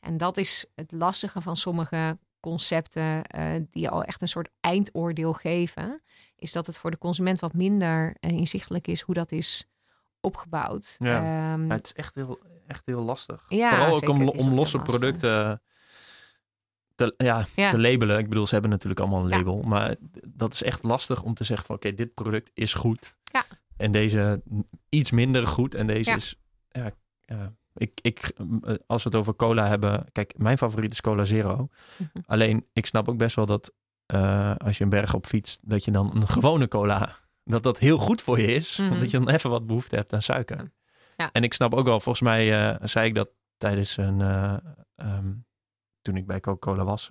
[0.00, 3.22] En dat is het lastige van sommige concepten
[3.70, 6.02] die al echt een soort eindoordeel geven.
[6.36, 9.68] Is dat het voor de consument wat minder inzichtelijk is hoe dat is
[10.20, 10.96] opgebouwd.
[10.98, 13.44] Ja, um, het is echt heel, echt heel lastig.
[13.48, 15.62] Ja, Vooral ook om, om losse producten
[16.98, 18.18] te, ja, te labelen.
[18.18, 19.62] Ik bedoel, ze hebben natuurlijk allemaal een label.
[19.62, 19.96] Maar
[20.28, 23.14] dat is echt lastig om te zeggen van oké, dit product is goed.
[23.32, 23.44] Ja.
[23.76, 24.42] En deze
[24.88, 25.74] iets minder goed.
[25.74, 26.34] En deze is.
[26.70, 26.92] Ja,
[27.74, 28.32] ik, ik,
[28.86, 30.04] als we het over cola hebben.
[30.12, 31.68] Kijk, mijn favoriet is Cola Zero.
[31.96, 32.08] Mhm.
[32.26, 33.72] Alleen, ik snap ook best wel dat
[34.14, 37.16] uh, als je een berg op fietst, dat je dan een gewone cola.
[37.44, 38.76] Dat dat heel goed voor je is.
[38.76, 40.72] Mm Omdat je dan even wat behoefte hebt aan suiker.
[41.16, 41.32] Ja.
[41.32, 44.20] En ik snap ook wel, volgens mij uh, zei ik dat tijdens een.
[44.20, 44.56] Uh,
[44.96, 45.46] um,
[46.08, 47.10] toen ik bij Coca-Cola was,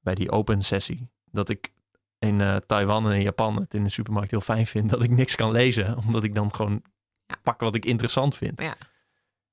[0.00, 1.72] bij die open sessie, dat ik
[2.18, 5.10] in uh, Taiwan en in Japan het in de supermarkt heel fijn vind dat ik
[5.10, 6.82] niks kan lezen, omdat ik dan gewoon
[7.42, 8.60] pak wat ik interessant vind.
[8.60, 8.76] Ja.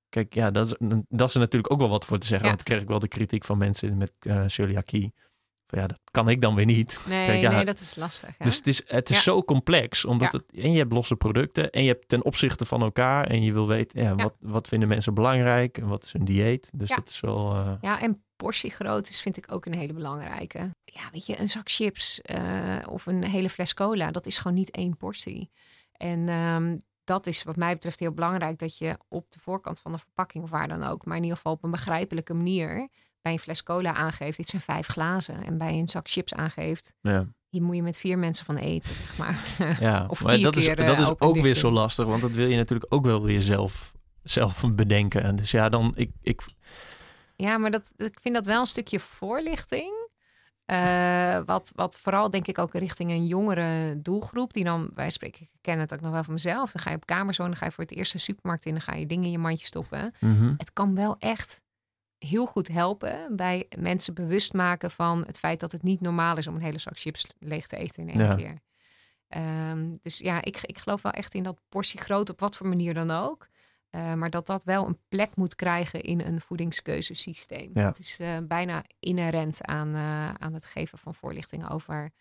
[0.10, 0.76] Kijk, ja, dat is,
[1.10, 2.48] dat is er natuurlijk ook wel wat voor te zeggen.
[2.48, 5.14] Want dan krijg ik wel de kritiek van mensen met uh, celiakie.
[5.68, 7.00] Van ja, dat kan ik dan weer niet.
[7.08, 8.38] Nee, Kijk, ja, nee dat is lastig.
[8.38, 8.46] Hè?
[8.46, 10.06] Dus het is, het is zo complex.
[10.06, 11.70] Omdat het, en je hebt losse producten.
[11.70, 13.28] En je hebt ten opzichte van elkaar.
[13.28, 15.78] En je wil weten, ja, Wat, wat vinden mensen belangrijk?
[15.78, 16.72] En wat is hun dieet?
[16.76, 17.56] Dus dat is wel...
[17.56, 17.72] Uh...
[17.82, 20.76] Ja, en portiegrootte is vind ik ook een hele belangrijke.
[20.84, 24.58] Ja, weet je, een zak chips uh, of een hele fles cola, dat is gewoon
[24.58, 25.52] niet één portie.
[25.92, 29.92] En um, dat is wat mij betreft heel belangrijk dat je op de voorkant van
[29.92, 32.90] de verpakking of waar dan ook, maar in ieder geval op een begrijpelijke manier
[33.22, 35.44] bij een fles cola aangeeft, dit zijn vijf glazen.
[35.44, 37.28] En bij een zak chips aangeeft, ja.
[37.50, 39.40] hier moet je met vier mensen van eten, zeg maar.
[39.80, 42.48] Ja, of maar dat is, dat uh, is ook weer zo lastig, want dat wil
[42.48, 43.94] je natuurlijk ook wel weer zelf,
[44.24, 45.24] zelf bedenken.
[45.24, 46.42] En dus ja, dan ik, ik
[47.36, 50.04] ja, maar dat, ik vind dat wel een stukje voorlichting.
[50.72, 54.54] Uh, wat, wat vooral denk ik ook richting een jongere doelgroep.
[54.54, 56.72] Die dan, wij spreken, ik ken het ook nog wel van mezelf.
[56.72, 58.72] Dan ga je op kamers wonen, dan ga je voor het eerst een supermarkt in.
[58.72, 60.14] Dan ga je dingen in je mandje stoppen.
[60.20, 60.54] Mhm.
[60.58, 61.62] Het kan wel echt
[62.18, 66.48] heel goed helpen bij mensen bewust maken van het feit dat het niet normaal is
[66.48, 68.36] om een hele zak chips leeg te eten in één Ja.
[68.36, 68.58] keer.
[69.28, 72.68] Ehm, dus ja, ik, ik geloof wel echt in dat portie groot, op wat voor
[72.68, 73.48] manier dan ook.
[73.96, 77.70] Uh, maar dat dat wel een plek moet krijgen in een voedingskeuzesysteem.
[77.74, 77.86] Ja.
[77.86, 82.12] Het is uh, bijna inherent aan, uh, aan het geven van voorlichting over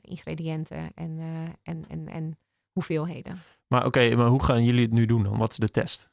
[0.00, 1.18] ingrediënten en,
[1.62, 2.38] en, en, en
[2.72, 3.36] hoeveelheden.
[3.66, 5.36] Maar oké, okay, maar hoe gaan jullie het nu doen dan?
[5.36, 6.10] Wat is de test?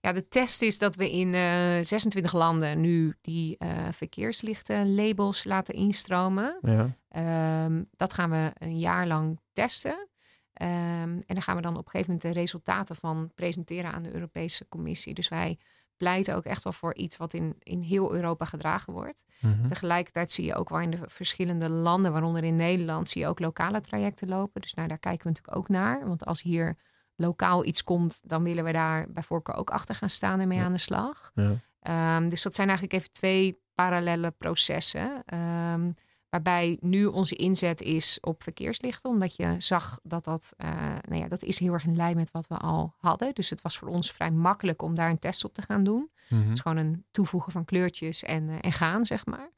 [0.00, 1.34] Ja, de test is dat we in
[1.84, 3.56] 26 landen nu die
[3.90, 6.58] verkeerslichten labels laten instromen.
[6.62, 6.96] Ja.
[7.64, 10.08] Um, dat gaan we een jaar lang testen.
[10.62, 14.02] Um, en dan gaan we dan op een gegeven moment de resultaten van presenteren aan
[14.02, 15.14] de Europese Commissie.
[15.14, 15.58] Dus wij
[15.96, 19.24] pleiten ook echt wel voor iets wat in, in heel Europa gedragen wordt.
[19.40, 19.68] Mm -hmm.
[19.68, 23.40] Tegelijkertijd zie je ook waar in de verschillende landen, waaronder in Nederland, zie je ook
[23.40, 24.60] lokale trajecten lopen.
[24.60, 26.08] Dus nou, daar kijken we natuurlijk ook naar.
[26.08, 26.76] Want als hier
[27.16, 30.58] lokaal iets komt, dan willen we daar bij voorkeur ook achter gaan staan en mee
[30.58, 30.64] Ja.
[30.64, 31.32] aan de slag.
[31.34, 32.16] Ja.
[32.16, 35.22] Um, dus dat zijn eigenlijk even twee parallele processen.
[35.34, 35.94] Um,
[36.34, 39.10] Waarbij nu onze inzet is op verkeerslichten.
[39.10, 40.70] Omdat je zag dat dat, uh,
[41.08, 43.34] nou ja, dat is heel erg in lijn met wat we al hadden.
[43.34, 46.10] Dus het was voor ons vrij makkelijk om daar een test op te gaan doen.
[46.28, 49.50] Mm Het is gewoon een toevoegen van kleurtjes en, uh, en gaan, zeg maar.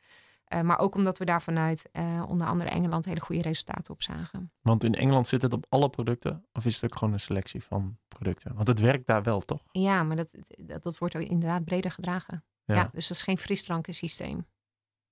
[0.54, 1.90] Uh, maar ook omdat we daar vanuit
[2.28, 4.52] onder andere Engeland hele goede resultaten op zagen.
[4.60, 6.44] Want in Engeland zit het op alle producten?
[6.52, 8.54] Of is het ook gewoon een selectie van producten?
[8.54, 9.62] Want het werkt daar wel, toch?
[9.72, 12.44] Ja, maar dat, dat, dat wordt ook inderdaad breder gedragen.
[12.64, 12.74] Ja.
[12.74, 14.46] ja dus dat is geen frisdrankensysteem.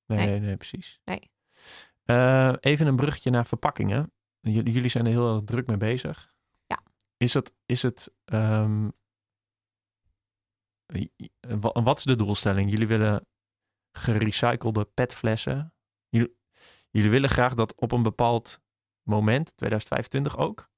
[0.06, 1.00] Nee, nee, nee, precies.
[1.04, 1.32] Nee.
[2.06, 4.12] Uh, even een bruggetje naar verpakkingen.
[4.40, 6.34] J jullie zijn er heel erg druk mee bezig.
[6.66, 6.82] Ja.
[7.16, 8.92] Is het, is het um,
[11.82, 12.70] wat is de doelstelling?
[12.70, 13.26] Jullie willen
[13.92, 15.74] gerecyclede petflessen.
[16.08, 16.36] Jullie,
[16.90, 18.60] jullie willen graag dat op een bepaald
[19.02, 20.70] moment, 2025 ook,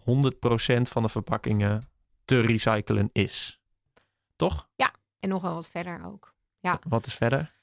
[0.00, 0.02] 100%
[0.82, 1.82] van de verpakkingen
[2.24, 3.60] te recyclen is.
[4.36, 4.68] Toch?
[4.74, 6.34] Ja, en nog wel wat verder ook.
[6.60, 6.78] Ja.
[6.88, 7.53] Wat is verder?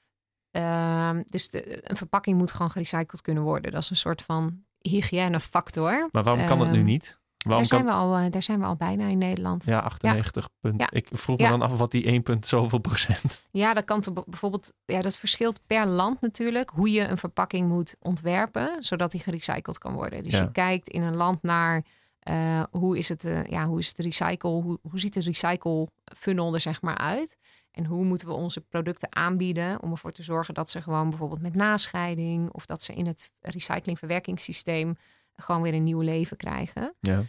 [0.51, 3.71] Uh, dus de, een verpakking moet gewoon gerecycled kunnen worden.
[3.71, 6.09] Dat is een soort van hygiënefactor.
[6.11, 7.19] Maar waarom kan uh, het nu niet?
[7.37, 9.65] Waarom daar, zijn we al, uh, daar zijn we al bijna in Nederland.
[9.65, 10.49] Ja, 98 ja.
[10.59, 10.81] punt.
[10.81, 10.91] Ja.
[10.91, 11.49] Ik vroeg me ja.
[11.49, 13.47] dan af wat die 1 punt zoveel procent.
[13.51, 14.73] Ja, dat kan bijvoorbeeld.
[14.85, 16.69] Ja, dat verschilt per land natuurlijk.
[16.69, 20.23] Hoe je een verpakking moet ontwerpen, zodat die gerecycled kan worden.
[20.23, 21.83] Dus je kijkt in een land naar
[22.29, 25.87] uh, hoe is het, uh, ja, hoe is het recycle, hoe, hoe ziet de recycle
[26.17, 27.37] funnel er zeg maar uit?
[27.71, 31.41] En hoe moeten we onze producten aanbieden om ervoor te zorgen dat ze gewoon bijvoorbeeld
[31.41, 34.97] met nascheiding of dat ze in het recyclingverwerkingssysteem
[35.36, 36.95] gewoon weer een nieuw leven krijgen.
[36.99, 37.23] Ja.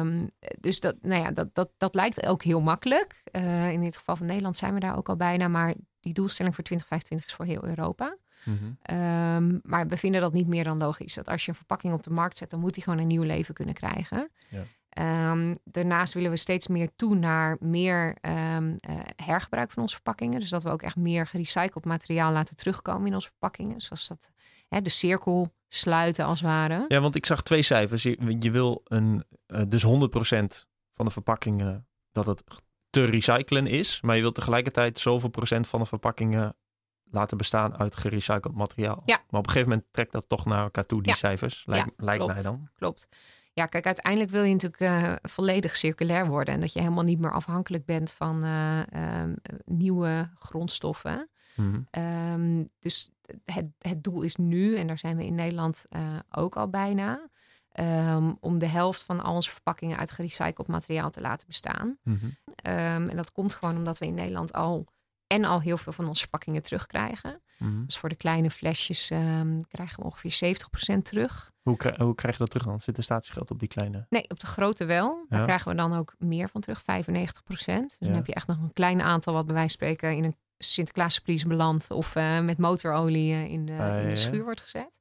[0.00, 0.30] Um,
[0.60, 3.22] dus dat, nou ja, dat, dat, dat lijkt ook heel makkelijk.
[3.32, 6.54] Uh, in dit geval van Nederland zijn we daar ook al bijna, maar die doelstelling
[6.54, 8.16] voor 2025 is voor heel Europa.
[8.44, 8.56] Mhm.
[8.82, 11.14] Ehm, maar we vinden dat niet meer dan logisch.
[11.14, 13.22] Dat als je een verpakking op de markt zet, dan moet die gewoon een nieuw
[13.22, 14.30] leven kunnen krijgen.
[14.48, 14.62] Ja.
[14.90, 20.40] Ehm, daarnaast willen we steeds meer toe naar meer ehm, eh, hergebruik van onze verpakkingen.
[20.40, 23.80] Dus dat we ook echt meer gerecycled materiaal laten terugkomen in onze verpakkingen.
[23.80, 24.30] Zoals dat
[24.68, 26.84] hè, de cirkel sluiten als het ware.
[26.88, 28.02] Ja, want ik zag twee cijfers.
[28.02, 32.42] Je, je wil een, eh, dus 100% van de verpakkingen dat het
[32.90, 34.00] te recyclen is.
[34.00, 36.56] Maar je wilt tegelijkertijd zoveel procent van de verpakkingen
[37.04, 39.02] laten bestaan uit gerecycled materiaal.
[39.04, 39.16] Ja.
[39.16, 41.16] Maar op een gegeven moment trekt dat toch naar elkaar toe, die Ja.
[41.18, 41.62] cijfers.
[41.66, 42.34] Lijkt, Ja, lijkt klopt.
[42.34, 42.68] mij dan.
[42.74, 43.08] Klopt.
[43.52, 46.54] Ja, kijk, uiteindelijk wil je natuurlijk eh, volledig circulair worden.
[46.54, 49.34] En dat je helemaal niet meer afhankelijk bent van eh, ehm,
[49.64, 51.28] nieuwe grondstoffen.
[51.54, 51.80] Mhm.
[51.90, 53.10] Ehm, dus
[53.44, 57.28] het, het doel is nu, en daar zijn we in Nederland eh, ook al bijna,
[57.72, 61.98] ehm, om de helft van al onze verpakkingen uit gerecycled materiaal te laten bestaan.
[62.02, 62.26] Mhm.
[62.62, 64.86] En dat komt gewoon omdat we in Nederland al
[65.32, 67.42] en al heel veel van onze verpakkingen terugkrijgen.
[67.58, 67.84] Mhm.
[67.84, 71.52] Dus voor de kleine flesjes ehm, krijgen we ongeveer 70% terug.
[71.62, 72.80] Hoe, krij- hoe krijg je dat terug dan?
[72.80, 74.06] Zit er statiegeld op die kleine?
[74.08, 75.26] Nee, op de grote wel.
[75.28, 75.44] Daar Ja.
[75.44, 77.88] krijgen we dan ook meer van terug, 95%.
[77.88, 78.06] Dus Ja.
[78.06, 80.36] dan heb je echt nog een klein aantal wat bij wijze van spreken in een
[80.58, 84.98] Sinterklaassurprise belandt of eh, met motorolie eh, in de, Ah, in de schuur wordt gezet.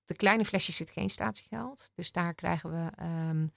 [0.00, 1.90] Op de kleine flesjes zit geen statiegeld.
[1.94, 3.48] Dus daar krijgen we ehm, eh,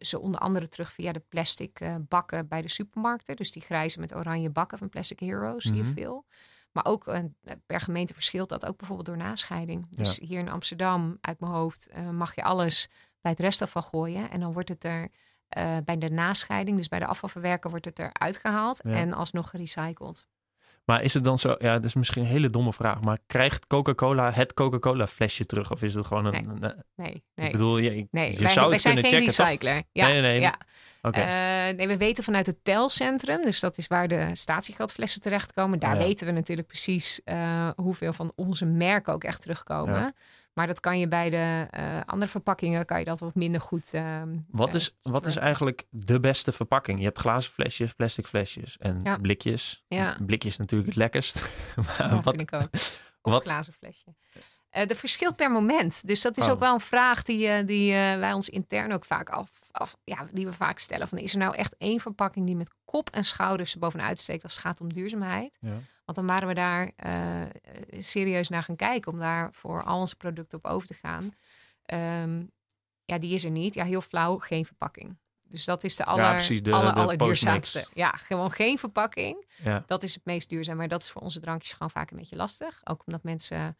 [0.00, 3.36] ze onder andere terug via de plastic eh, bakken bij de supermarkten.
[3.36, 5.92] Dus die grijze met oranje bakken van Plastic Heroes zie je Mhm.
[5.92, 6.24] veel.
[6.72, 7.22] Maar ook eh,
[7.66, 9.86] per gemeente verschilt dat ook bijvoorbeeld door nascheiding.
[9.90, 12.88] Dus hier in Amsterdam, uit mijn hoofd, eh, mag je alles
[13.20, 14.30] bij het restafval gooien.
[14.30, 15.08] En dan wordt het er
[15.48, 18.90] eh, bij de nascheiding, dus bij de afvalverwerker, wordt het er uitgehaald Ja.
[18.92, 20.26] en alsnog gerecycled.
[20.90, 23.66] Maar is het dan zo, ja, dat is misschien een hele domme vraag, maar krijgt
[23.66, 25.70] Coca-Cola het Coca-Cola flesje terug?
[25.72, 26.72] Of is het gewoon een, Nee.
[26.96, 27.46] Nee, nee.
[27.46, 29.46] ik bedoel, je, nee, je wij, zou wij het zijn kunnen geen checken, toch?
[29.46, 29.82] recycler.
[29.92, 30.40] Ja, Nee, nee, nee.
[30.40, 30.58] ja.
[31.02, 31.20] Oké.
[31.20, 35.78] Eh, nee, we weten vanuit het telcentrum, dus dat is waar de statiegeldflessen terechtkomen.
[35.78, 36.04] Daar Ja.
[36.04, 39.94] weten we natuurlijk precies eh, hoeveel van onze merken ook echt terugkomen.
[40.00, 40.12] Ja.
[40.52, 43.94] Maar dat kan je bij de eh, andere verpakkingen kan je dat wat minder goed.
[43.94, 46.98] ehm, Wat eh, is, wat is eigenlijk de beste verpakking?
[46.98, 49.16] Je hebt glazen flesjes, plastic flesjes en Ja.
[49.16, 49.84] blikjes.
[49.88, 50.16] Ja.
[50.26, 51.50] Blikjes natuurlijk het lekkerst.
[51.76, 52.68] maar Ja, wat, vind ik ook.
[53.22, 54.14] Of wat- glazen flesje.
[54.70, 56.06] Eh dat verschilt per moment.
[56.06, 56.50] Dus dat is Oh.
[56.52, 59.96] ook wel een vraag die, eh, die eh, wij ons intern ook vaak af, af,
[60.04, 61.08] ja, die we vaak stellen.
[61.08, 64.42] Van, is er nou echt één verpakking die met kop en schouders er bovenuit steekt
[64.42, 65.56] als het gaat om duurzaamheid?
[65.60, 65.78] Ja.
[66.04, 66.92] Want dan waren we daar
[67.98, 71.34] serieus naar gaan kijken om daar voor al onze producten op over te gaan.
[71.82, 72.42] Ehm,
[73.04, 73.74] ja, die is er niet.
[73.74, 75.18] Ja, heel flauw, geen verpakking.
[75.42, 77.86] Dus dat is de aller, precies, de- aller, de allerduurzaamste.
[77.94, 79.46] Ja, gewoon geen verpakking.
[79.62, 79.82] Ja.
[79.86, 80.76] Dat is het meest duurzaam.
[80.76, 82.80] Maar dat is voor onze drankjes gewoon vaak een beetje lastig.
[82.84, 83.78] Ook omdat mensen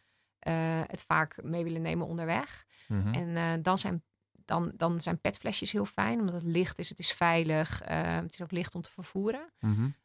[0.87, 2.65] het vaak mee willen nemen onderweg.
[2.87, 3.13] Mhm.
[3.13, 4.03] En eh, dan, zijn,
[4.45, 7.81] dan, dan zijn petflesjes heel fijn, omdat het licht is, het is veilig.
[7.81, 9.49] eh, het is ook licht om te vervoeren.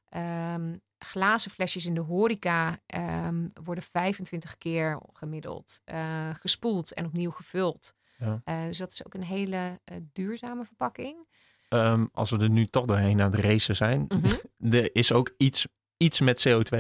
[0.09, 7.31] Ehm, glazen flesjes in de horeca ehm, worden 25 keer gemiddeld eh, gespoeld en opnieuw
[7.31, 7.94] gevuld.
[8.18, 8.40] Ja.
[8.44, 11.16] Eh, dus dat is ook een hele eh, duurzame verpakking.
[11.68, 14.35] Ehm, als we er nu toch doorheen aan het racen zijn, Mhm.
[14.75, 16.77] er is ook iets, iets met CO2.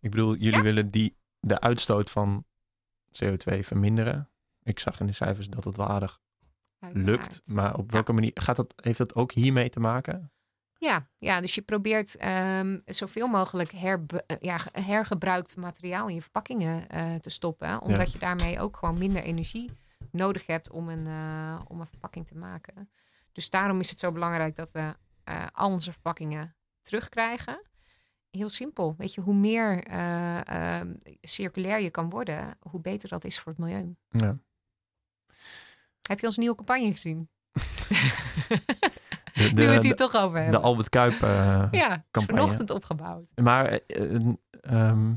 [0.00, 0.62] Ik bedoel, jullie Ja.
[0.62, 2.44] willen die, de uitstoot van
[3.22, 4.28] CO2 verminderen.
[4.62, 6.20] Ik zag in de cijfers dat het wel aardig
[6.92, 7.40] lukt.
[7.44, 10.32] Maar op welke manier gaat dat, heeft dat ook hiermee te maken?
[10.78, 16.22] Ja, ja, dus je probeert ehm, zoveel mogelijk herbe- eh, ja, hergebruikt materiaal in je
[16.22, 17.80] verpakkingen eh, te stoppen.
[17.80, 19.70] Omdat je daarmee ook gewoon minder energie
[20.10, 22.90] nodig hebt om een, eh, om een verpakking te maken.
[23.32, 24.94] Dus daarom is het zo belangrijk dat we
[25.52, 27.62] al onze verpakkingen terugkrijgen.
[28.38, 28.94] Heel simpel.
[28.98, 33.52] Weet je, hoe meer eh, ehm, circulair je kan worden, hoe beter dat is voor
[33.52, 33.96] het milieu.
[34.08, 34.38] Ja.
[36.02, 37.28] Heb je onze nieuwe campagne gezien?
[39.32, 40.62] De, nu we het de, hier toch over de hebben.
[40.62, 41.22] Albert Kuip.
[41.22, 42.40] eh, ja, campagne.
[42.40, 43.30] vanochtend opgebouwd.
[43.42, 45.12] Maar ehm,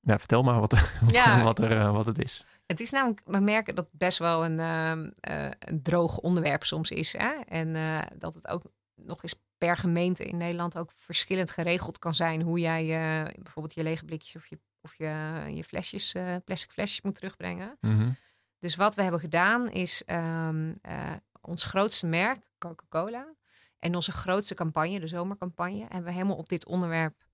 [0.00, 1.42] ja, vertel maar wat, Ja.
[1.42, 2.44] wat, er, wat het is.
[2.66, 6.64] Het is namelijk, we merken dat het best wel een, ehm, eh, een droog onderwerp
[6.64, 7.12] soms is.
[7.18, 7.32] Hè?
[7.32, 7.72] En
[8.18, 8.62] dat het ook
[8.94, 12.42] nog eens per gemeente in Nederland ook verschillend geregeld kan zijn.
[12.42, 16.70] Hoe jij eh, bijvoorbeeld je lege blikjes of je, of je, je flesjes, eh, plastic
[16.70, 17.76] flesjes moet terugbrengen.
[17.80, 18.10] Mhm.
[18.58, 23.34] Dus wat we hebben gedaan is ehm, eh, ons grootste merk, Coca-Cola.
[23.78, 27.26] En onze grootste campagne, de zomercampagne, hebben we helemaal op dit onderwerp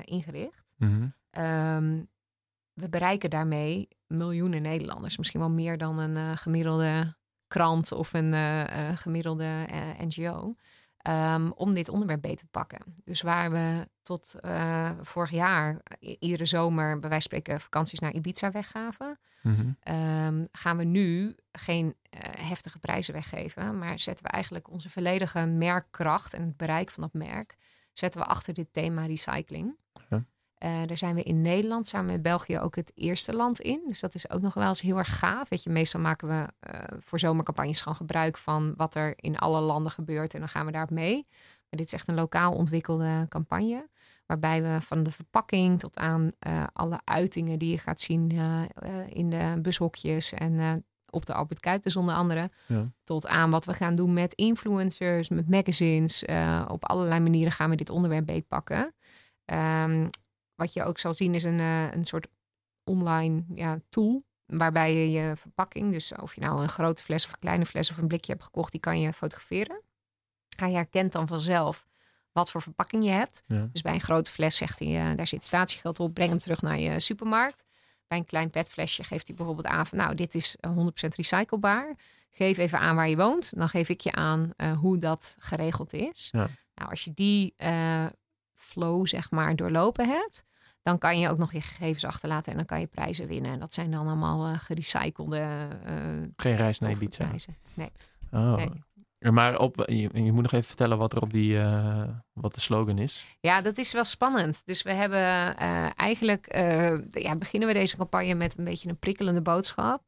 [0.00, 0.74] ingericht.
[0.76, 1.08] Mhm.
[1.30, 2.02] Ehm,
[2.72, 5.18] we bereiken daarmee miljoenen Nederlanders.
[5.18, 7.16] Misschien wel meer dan een gemiddelde
[7.46, 8.34] krant of een
[8.96, 9.66] gemiddelde
[9.98, 10.54] NGO.
[11.04, 12.80] Ehm, om dit onderwerp beter te pakken.
[13.04, 18.12] Dus waar we tot eh, vorig jaar iedere zomer, bij wijze van spreken, vakanties naar
[18.12, 19.18] Ibiza weggaven.
[19.42, 19.72] Mhm.
[19.80, 23.78] ehm, gaan we nu geen eh, heftige prijzen weggeven.
[23.78, 27.56] Maar zetten we eigenlijk onze volledige merkkracht en het bereik van dat merk.
[27.92, 29.76] zetten we achter dit thema recycling.
[30.64, 33.82] Uh, daar zijn we in Nederland samen met België ook het eerste land in.
[33.86, 35.48] Dus dat is ook nog wel eens heel erg gaaf.
[35.48, 36.34] Weet je, meestal maken we
[36.74, 40.34] uh, voor zomercampagnes gewoon gebruik van wat er in alle landen gebeurt.
[40.34, 41.14] En dan gaan we daarop mee.
[41.40, 43.88] Maar dit is echt een lokaal ontwikkelde campagne.
[44.26, 48.30] Waarbij we van de verpakking tot aan uh, alle uitingen die je gaat zien
[49.08, 52.50] in de bushokjes en op de Albert Kuip, dus onder andere.
[52.66, 52.90] Ja.
[53.04, 56.24] Tot aan wat we gaan doen met influencers, met magazines.
[56.68, 58.94] op allerlei manieren gaan we dit onderwerp beetpakken.
[59.46, 60.10] Um,
[60.54, 62.26] wat je ook zal zien is een, uh, een soort
[62.84, 64.24] online ja, tool.
[64.46, 67.90] Waarbij je je verpakking, dus of je nou een grote fles of een kleine fles
[67.90, 69.82] of een blikje hebt gekocht, die kan je fotograferen.
[70.56, 71.86] Hij herkent dan vanzelf
[72.32, 73.42] wat voor verpakking je hebt.
[73.46, 76.62] Dus bij een grote fles zegt hij, uh, daar zit statiegeld op, breng hem terug
[76.62, 77.64] naar je supermarkt.
[78.06, 81.96] Bij een klein petflesje geeft hij bijvoorbeeld aan van, nou, dit is 100% recyclebaar.
[82.30, 85.92] Geef even aan waar je woont, dan geef ik je aan uh, hoe dat geregeld
[85.92, 86.28] is.
[86.32, 86.48] Ja.
[86.74, 87.54] Nou, als je die
[88.64, 90.44] flow, zeg maar, doorlopen hebt,
[90.82, 93.52] dan kan je ook nog je gegevens achterlaten en dan kan je prijzen winnen.
[93.52, 95.68] En dat zijn dan allemaal uh, gerecyclede.
[95.86, 97.24] Uh, Geen reis naar Ibiza.
[97.26, 97.56] Prijzen.
[97.74, 97.92] Nee.
[98.30, 98.56] Oh.
[98.56, 98.70] nee.
[99.32, 102.60] Maar op, je, je, moet nog even vertellen wat er op die, uh, wat de
[102.60, 103.36] slogan is.
[103.40, 104.62] Ja, dat is wel spannend.
[104.64, 105.56] Dus we hebben
[105.96, 106.54] eigenlijk,
[107.10, 110.02] ja, beginnen we deze campagne met een beetje een prikkelende boodschap.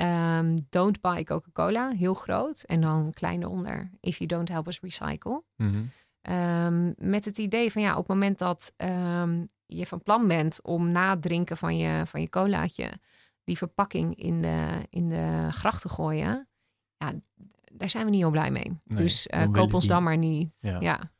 [0.00, 2.62] Um, don't buy Coca-Cola, heel groot.
[2.62, 5.42] En dan klein onder, if you don't help us recycle.
[5.56, 5.90] Mm -hmm.
[6.30, 10.62] Um, met het idee van ja, op het moment dat um, je van plan bent
[10.62, 12.92] om na het drinken van je, van je colaatje
[13.44, 16.48] die verpakking in de, in de gracht te gooien,
[16.96, 17.12] ja,
[17.72, 18.80] daar zijn we niet heel blij mee.
[18.84, 20.54] dus uh, koop ons dan maar niet.
[20.58, 20.80] Ja.
[20.80, 21.12] ja.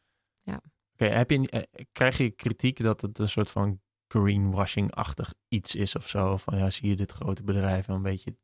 [0.42, 0.61] ja.
[0.92, 5.96] Oké, heb je, eh, krijg je kritiek dat het een soort van greenwashing-achtig iets is
[5.96, 6.36] of zo?
[6.36, 8.36] Van ja, zie je dit grote bedrijf een beetje,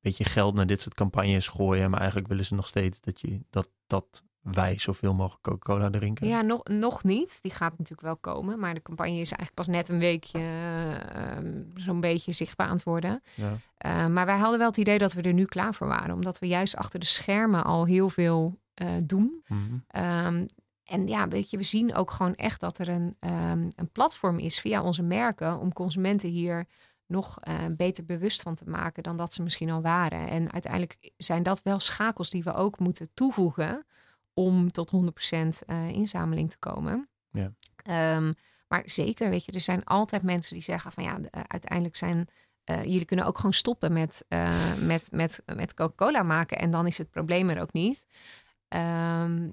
[0.00, 3.40] beetje geld naar dit soort campagnes gooien, maar eigenlijk willen ze nog steeds dat je
[3.50, 6.28] dat, dat wij zoveel mogelijk Coca-Cola drinken?
[6.28, 7.38] Ja, nog, nog niet.
[7.42, 8.58] Die gaat natuurlijk wel komen.
[8.58, 12.84] Maar de campagne is eigenlijk pas net een weekje uh, zo'n beetje zichtbaar aan het
[12.84, 13.22] worden.
[13.34, 13.50] Ja.
[13.86, 16.14] Uh, maar wij hadden wel het idee dat we er nu klaar voor waren.
[16.14, 19.44] Omdat we juist achter de schermen al heel veel uh, doen.
[19.46, 20.04] Mm -hmm.
[20.26, 20.46] um,
[20.84, 24.38] en ja, weet je, we zien ook gewoon echt dat er een, um, een platform
[24.38, 26.66] is via onze merken om consumenten hier
[27.06, 30.28] nog uh, beter bewust van te maken dan dat ze misschien al waren.
[30.28, 33.86] En uiteindelijk zijn dat wel schakels die we ook moeten toevoegen
[34.38, 34.96] om tot 100%
[35.66, 37.08] uh, inzameling te komen.
[37.30, 37.52] Ja.
[38.16, 38.34] Um,
[38.68, 42.28] maar zeker, weet je, er zijn altijd mensen die zeggen van ja, uh, uiteindelijk zijn
[42.70, 44.24] uh, jullie kunnen ook gewoon stoppen met,
[44.80, 48.06] met, met, met Coca-Cola maken en dan is het probleem er ook niet.
[48.68, 49.52] Um,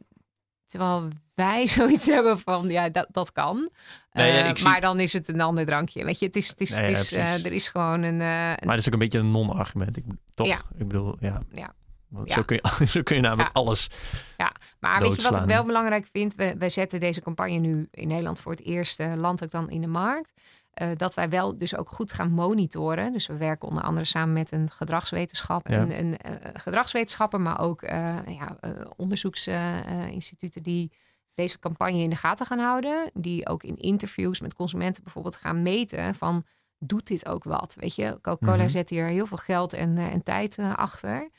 [0.66, 3.70] terwijl wij zoiets hebben van ja, dat, dat kan.
[4.12, 4.68] Nee, ja, zie...
[4.68, 6.06] Maar dan is het een ander drankje.
[6.06, 8.18] Weet je, het is, het is, nee, het is ja, er is gewoon een.
[8.18, 9.98] maar dat is ook een beetje een non-argument.
[9.98, 10.48] Ik, toch?
[10.78, 11.42] Ik bedoel, ja.
[11.52, 11.74] ja.
[12.10, 13.90] Want zo, kun je, zo kun je namelijk alles.
[14.38, 16.36] Ja, maar weet je wat ik wel belangrijk vind?
[16.36, 19.70] We, we zetten deze campagne nu in Nederland voor het eerst uh, land ook dan
[19.70, 20.34] in de markt.
[20.82, 23.14] Uh, dat wij wel dus ook goed gaan monitoren.
[23.14, 25.82] Dus we werken onder andere samen met een gedragswetenschap, ja.
[25.82, 28.58] een, een uh, gedragswetenschapper, maar ook ja,
[28.96, 30.92] onderzoeksinstituten die
[31.34, 33.12] deze campagne in de gaten gaan houden.
[33.14, 36.44] Die ook in interviews met consumenten bijvoorbeeld gaan meten van
[36.80, 37.76] doet dit ook wat?
[37.80, 38.70] Weet je, Coca-Cola mm -hmm.
[38.70, 41.30] zet hier heel veel geld en, en tijd achter.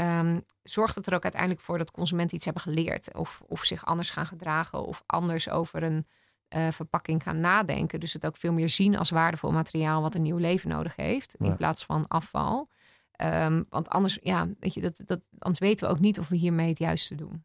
[0.00, 3.14] Um, zorgt het er ook uiteindelijk voor dat consumenten iets hebben geleerd.
[3.14, 4.86] Of, of zich anders gaan gedragen.
[4.86, 6.06] Of anders over een
[6.56, 8.00] uh, verpakking gaan nadenken.
[8.00, 11.34] Dus het ook veel meer zien als waardevol materiaal wat een nieuw leven nodig heeft.
[11.38, 12.66] In plaats van afval.
[13.22, 16.36] Um, want anders, ja, weet je, dat, dat, anders weten we ook niet of we
[16.36, 17.44] hiermee het juiste doen.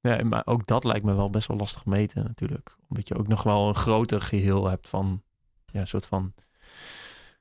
[0.00, 2.76] Ja, maar ook dat lijkt me wel best wel lastig meten natuurlijk.
[2.88, 5.22] Omdat je ook nog wel een groter geheel hebt van
[5.66, 6.34] ja, een soort van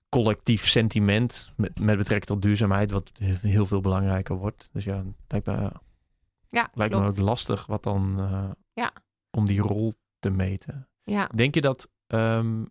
[0.10, 4.70] collectief sentiment met, met betrekking tot duurzaamheid, wat heel veel belangrijker wordt.
[4.72, 5.72] Dus ja, lijkt me,
[6.48, 8.94] ja, lijkt me ook lastig wat dan uh, ja.
[9.32, 10.90] om die rol te meten.
[11.04, 11.30] Ja.
[11.36, 12.70] Denk je dat, um,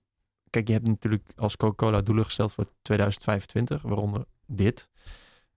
[0.50, 4.88] kijk, je hebt natuurlijk als Coca-Cola doelen gesteld voor 2025, waaronder dit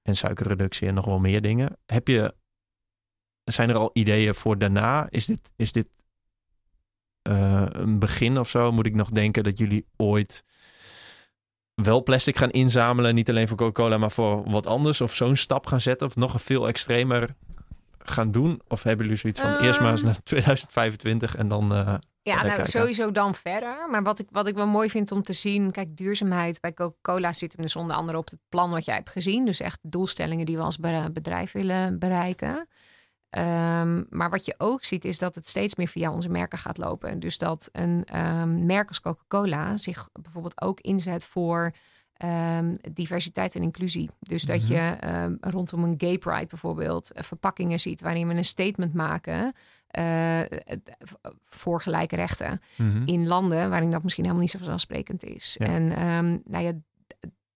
[0.02, 1.78] en suikerreductie en nog wel meer dingen.
[1.86, 2.36] Heb je,
[3.44, 5.08] zijn er al ideeën voor daarna?
[5.10, 5.88] Is dit, is dit
[7.28, 8.72] uh, een begin of zo?
[8.72, 10.44] Moet ik nog denken dat jullie ooit
[11.84, 13.16] wel plastic gaan inzamelen.
[13.16, 15.02] Niet alleen voor Coca-Cola, maar voor wat anders.
[15.02, 16.08] Of zo'n stap gaan zetten.
[16.08, 17.36] Of nog een veel extremer
[18.00, 18.62] gaan doen?
[18.68, 21.74] Of hebben jullie zoiets van eerst maar eens naar 2025 en dan.
[21.74, 23.88] Uh, ja, nou sowieso dan verder.
[23.90, 27.34] Maar wat ik, wat ik wel mooi vind om te zien, kijk, duurzaamheid bij Coca-Cola
[27.34, 29.46] zit hem dus onder andere op het plan wat jij hebt gezien.
[29.46, 30.78] Dus echt doelstellingen die we als
[31.12, 32.68] bedrijf willen bereiken.
[33.38, 36.78] Um, maar wat je ook ziet is dat het steeds meer via onze merken gaat
[36.78, 37.20] lopen.
[37.20, 41.72] Dus dat een um, merk als Coca-Cola zich bijvoorbeeld ook inzet voor
[42.26, 44.10] um, diversiteit en inclusie.
[44.20, 44.72] Dus dat mhm.
[44.72, 49.54] je rondom een gay pride bijvoorbeeld uh, verpakkingen ziet waarin we een statement maken
[49.98, 50.42] uh,
[51.44, 53.02] voor gelijke rechten Mhm.
[53.06, 55.56] in landen waarin dat misschien helemaal niet zo vanzelfsprekend is.
[55.60, 55.66] Ja.
[55.66, 56.74] En ehm, nou ja,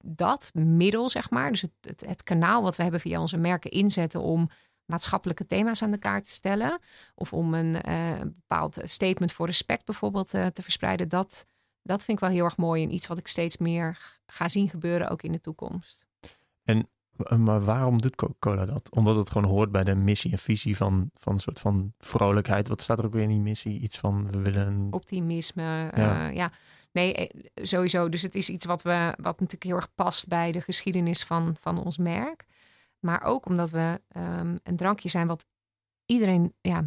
[0.06, 3.72] dat middel, zeg maar, dus het, het, het kanaal wat we hebben via onze merken
[3.72, 4.50] inzetten om
[4.94, 6.80] maatschappelijke thema's aan de kaart te stellen,
[7.16, 11.46] of om een, eh, een bepaald statement voor respect bijvoorbeeld eh, te verspreiden, dat,
[11.82, 14.70] dat vind ik wel heel erg mooi en iets wat ik steeds meer ga zien
[14.70, 16.06] gebeuren ook in de toekomst.
[16.64, 18.90] Eh, Maar waarom doet Coca-Cola dat?
[18.92, 22.68] Omdat het gewoon hoort bij de missie en visie van, van een soort van vrolijkheid.
[22.68, 23.80] Wat staat er ook weer in die missie?
[23.80, 24.88] Iets van we willen een...
[24.92, 25.64] optimisme.
[25.64, 25.92] Ja.
[25.96, 26.28] Ja.
[26.28, 26.52] ja.
[26.92, 28.10] Nee, eh, sowieso.
[28.10, 31.56] Dus het is iets wat we, wat natuurlijk heel erg past bij de geschiedenis van,
[31.60, 32.46] van ons merk.
[33.04, 35.46] Maar ook omdat we ehm, een drankje zijn wat
[36.06, 36.86] iedereen, ja,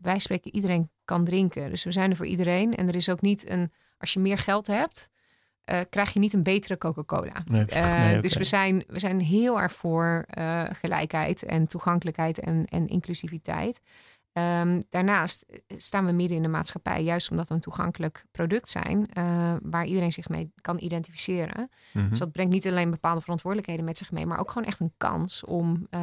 [0.00, 1.70] wij spreken iedereen kan drinken.
[1.70, 2.74] Dus we zijn er voor iedereen.
[2.74, 5.10] En er is ook niet een, als je meer geld hebt,
[5.64, 7.42] eh, krijg je niet een betere Coca-Cola.
[7.44, 12.38] Nee, Eh, nee, Dus we zijn, we zijn heel erg voor eh, gelijkheid en toegankelijkheid
[12.38, 13.80] en, en inclusiviteit.
[14.34, 18.70] Ehm, daarnaast eh, staan we midden in de maatschappij, juist omdat we een toegankelijk product
[18.70, 21.70] zijn, eh, waar iedereen zich mee kan identificeren.
[21.92, 22.08] Mhm.
[22.08, 24.94] Dus dat brengt niet alleen bepaalde verantwoordelijkheden met zich mee, maar ook gewoon echt een
[24.96, 26.00] kans om eh,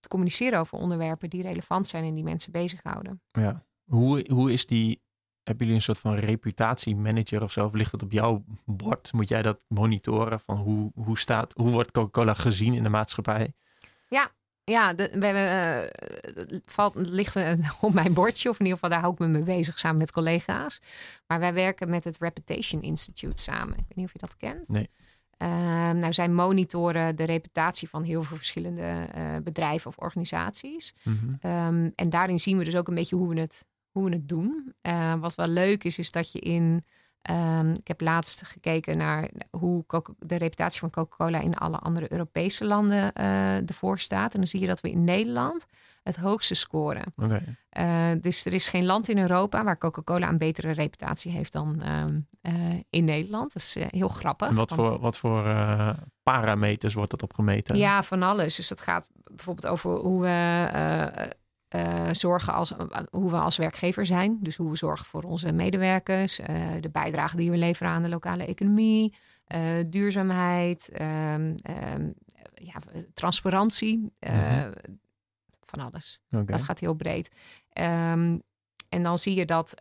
[0.00, 3.22] te communiceren over onderwerpen die relevant zijn en die mensen bezighouden.
[3.32, 3.64] Ja.
[3.84, 5.02] Hoe, hoe is die...
[5.42, 7.64] Hebben jullie een soort van reputatiemanager of zo?
[7.64, 9.12] Of ligt het op jouw bord?
[9.12, 13.54] Moet jij dat monitoren van hoe, hoe, staat, hoe wordt Coca-Cola gezien in de maatschappij?
[14.08, 14.32] Ja,
[14.64, 18.90] de, we hebben, eh, het valt, ligt eh, op mijn bordje, of in ieder geval
[18.90, 20.80] daar hou ik me mee bezig samen met collega's.
[21.26, 23.78] Maar wij werken met het Reputation Institute samen.
[23.78, 24.68] Ik weet niet of je dat kent.
[24.68, 24.90] Nee.
[25.36, 30.94] Ehm, nou, zij monitoren de reputatie van heel veel verschillende eh, bedrijven of organisaties.
[31.02, 31.34] Mhm.
[31.40, 34.28] Ehm, en daarin zien we dus ook een beetje hoe we het, hoe we het
[34.28, 34.74] doen.
[35.20, 36.84] Wat wel leuk is, is dat je in.
[37.24, 39.84] Ehm, ik heb laatst gekeken naar hoe
[40.18, 44.32] de reputatie van Coca-Cola in alle andere Europese landen eh, ervoor staat.
[44.32, 45.66] En dan zie je dat we in Nederland
[46.02, 47.14] het hoogste scoren.
[47.68, 51.82] Eh, dus er is geen land in Europa waar Coca-Cola een betere reputatie heeft dan
[51.82, 52.54] ehm, eh,
[52.90, 53.52] in Nederland.
[53.52, 54.48] Dat is heel grappig.
[54.48, 55.42] En wat want- voor, wat voor
[56.22, 57.76] parameters wordt dat op gemeten?
[57.76, 58.56] ja, van alles.
[58.56, 61.36] Dus dat gaat bijvoorbeeld over hoe we
[61.74, 62.72] eh, eh, zorgen als
[63.10, 64.38] hoe we als werkgever zijn.
[64.40, 68.08] Dus hoe we zorgen voor onze medewerkers, eh, de bijdrage die we leveren aan de
[68.08, 69.14] lokale economie,
[69.44, 72.10] eh, duurzaamheid, ehm, ehm,
[72.54, 72.74] ja,
[73.14, 74.72] transparantie, eh, Mhm.
[75.62, 76.20] van alles.
[76.50, 77.30] Dat gaat heel breed.
[77.72, 78.38] Ehm,
[78.88, 79.74] en dan zie je dat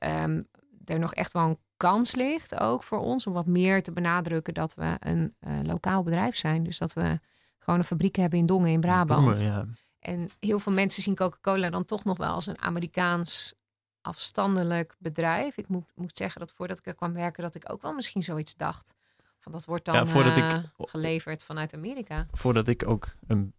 [0.85, 4.53] er nog echt wel een kans ligt, ook voor ons, om wat meer te benadrukken
[4.53, 6.63] dat we een eh, lokaal bedrijf zijn.
[6.63, 7.19] Dus dat we
[7.59, 9.25] gewoon een fabriek hebben in Dongen in Brabant.
[9.37, 9.65] Dongen, ja.
[10.03, 13.53] En heel veel mensen zien Coca-Cola dan toch nog wel als een Amerikaans
[14.01, 15.57] afstandelijk bedrijf.
[15.57, 18.23] Ik moet, moet zeggen dat voordat ik er kwam werken, dat ik ook wel misschien
[18.23, 18.95] zoiets dacht.
[19.39, 22.27] Van dat wordt dan Ja, voordat ik- eh, geleverd vanuit Amerika.
[22.31, 23.53] Voordat ik ook een,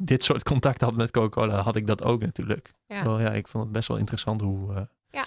[0.00, 2.74] dit soort contact had met Coca-Cola, had ik dat ook natuurlijk.
[2.86, 2.94] Ja.
[2.94, 5.24] Terwijl ja, ik vond het best wel interessant hoe eh, Ja.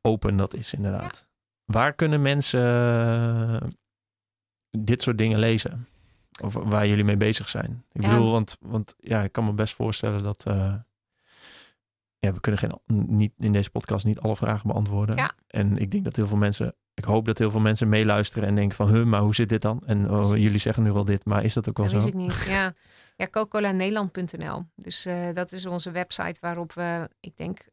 [0.00, 1.26] open dat is inderdaad.
[1.64, 2.60] Waar kunnen mensen
[3.62, 3.68] eh,
[4.70, 5.88] dit soort dingen lezen?
[6.42, 7.84] Of waar jullie mee bezig zijn?
[7.92, 8.08] Ik Ja.
[8.08, 10.44] bedoel, want, want ja, ik kan me best voorstellen dat...
[10.46, 10.74] eh,
[12.18, 15.16] ja, we kunnen geen, niet, in deze podcast niet alle vragen beantwoorden.
[15.16, 15.32] Ja.
[15.46, 16.74] En ik denk dat heel veel mensen...
[16.94, 18.88] Ik hoop dat heel veel mensen meeluisteren en denken van...
[18.88, 19.82] Huh, maar hoe zit dit dan?
[19.86, 22.08] En oh, jullie zeggen nu wel dit, maar is dat ook wel Dat zo?
[22.08, 22.44] ik niet.
[22.48, 22.74] Ja,
[23.16, 24.66] ja coca-cola-nederland.nl.
[24.74, 27.66] Dus eh, dat is onze website waarop we, ik denk,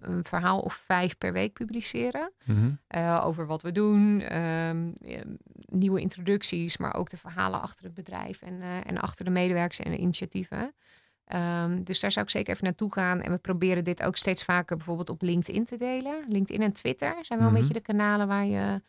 [0.00, 2.32] een verhaal of vijf per week publiceren.
[2.44, 2.70] Mhm.
[2.86, 5.20] Eh, over wat we doen, ehm, eh,
[5.66, 9.80] nieuwe introducties, maar ook de verhalen achter het bedrijf en, eh, en achter de medewerkers
[9.80, 10.74] en de initiatieven.
[11.24, 13.20] Ehm, dus daar zou ik zeker even naartoe gaan.
[13.20, 16.24] En we proberen dit ook steeds vaker bijvoorbeeld op LinkedIn te delen.
[16.28, 17.56] LinkedIn en Twitter zijn wel Mhm.
[17.56, 18.82] een beetje de kanalen waar je,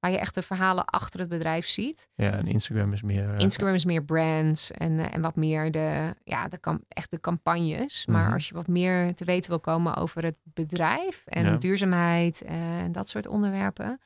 [0.00, 2.08] waar je echt de verhalen achter het bedrijf ziet.
[2.14, 3.34] Ja, en Instagram is meer...
[3.34, 7.20] eh, Instagram is meer brands en, eh, en wat meer de, ja, de, echt de
[7.20, 8.06] campagnes.
[8.06, 8.32] Maar Mhm.
[8.32, 11.56] als je wat meer te weten wil komen over het bedrijf en Ja.
[11.56, 14.00] duurzaamheid eh, en dat soort onderwerpen.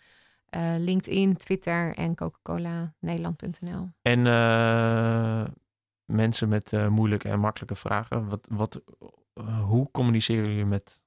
[0.79, 3.91] LinkedIn, Twitter en Coca-Cola Nederland.nl.
[4.03, 4.23] En
[6.05, 8.29] mensen met moeilijke en makkelijke vragen.
[8.29, 8.81] Wat, wat,
[9.63, 11.01] hoe communiceren jullie met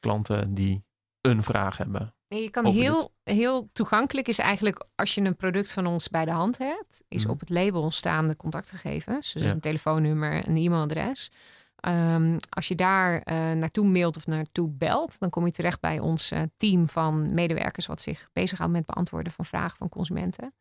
[0.00, 0.84] klanten die
[1.20, 2.14] een vraag hebben?
[2.40, 6.30] Je kan heel, heel toegankelijk is eigenlijk als je een product van ons bij de
[6.32, 7.32] hand hebt, is Mhm.
[7.32, 9.32] op het label staan de contactgegevens.
[9.32, 9.50] Dus Ja.
[9.50, 11.30] een telefoonnummer, een e-mailadres.
[11.76, 15.98] Ehm, als je daar eh, naartoe mailt of naartoe belt, dan kom je terecht bij
[15.98, 20.54] ons eh, team van medewerkers wat zich bezighoudt met beantwoorden van vragen van consumenten.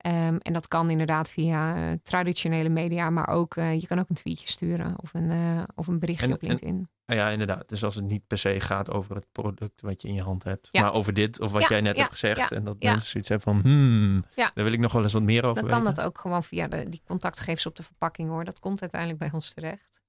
[0.00, 4.08] Ehm, en dat kan inderdaad via eh, traditionele media, maar ook eh, je kan ook
[4.08, 6.88] een tweetje sturen of een, eh, of een berichtje En- op LinkedIn.
[7.06, 7.68] Ah ja, inderdaad.
[7.68, 10.44] Dus als het niet per se gaat over het product wat je in je hand
[10.44, 10.80] hebt, Ja.
[10.82, 12.52] maar over dit of wat Ja, jij net ja, hebt gezegd.
[12.52, 14.50] en dat mensen zoiets hebben van, hmm, Ja.
[14.54, 16.68] daar wil ik nog wel eens wat meer over Dan kan dat ook gewoon via
[16.68, 18.44] de, die contactgegevens op de verpakking hoor.
[18.44, 20.00] Dat komt uiteindelijk bij ons terecht.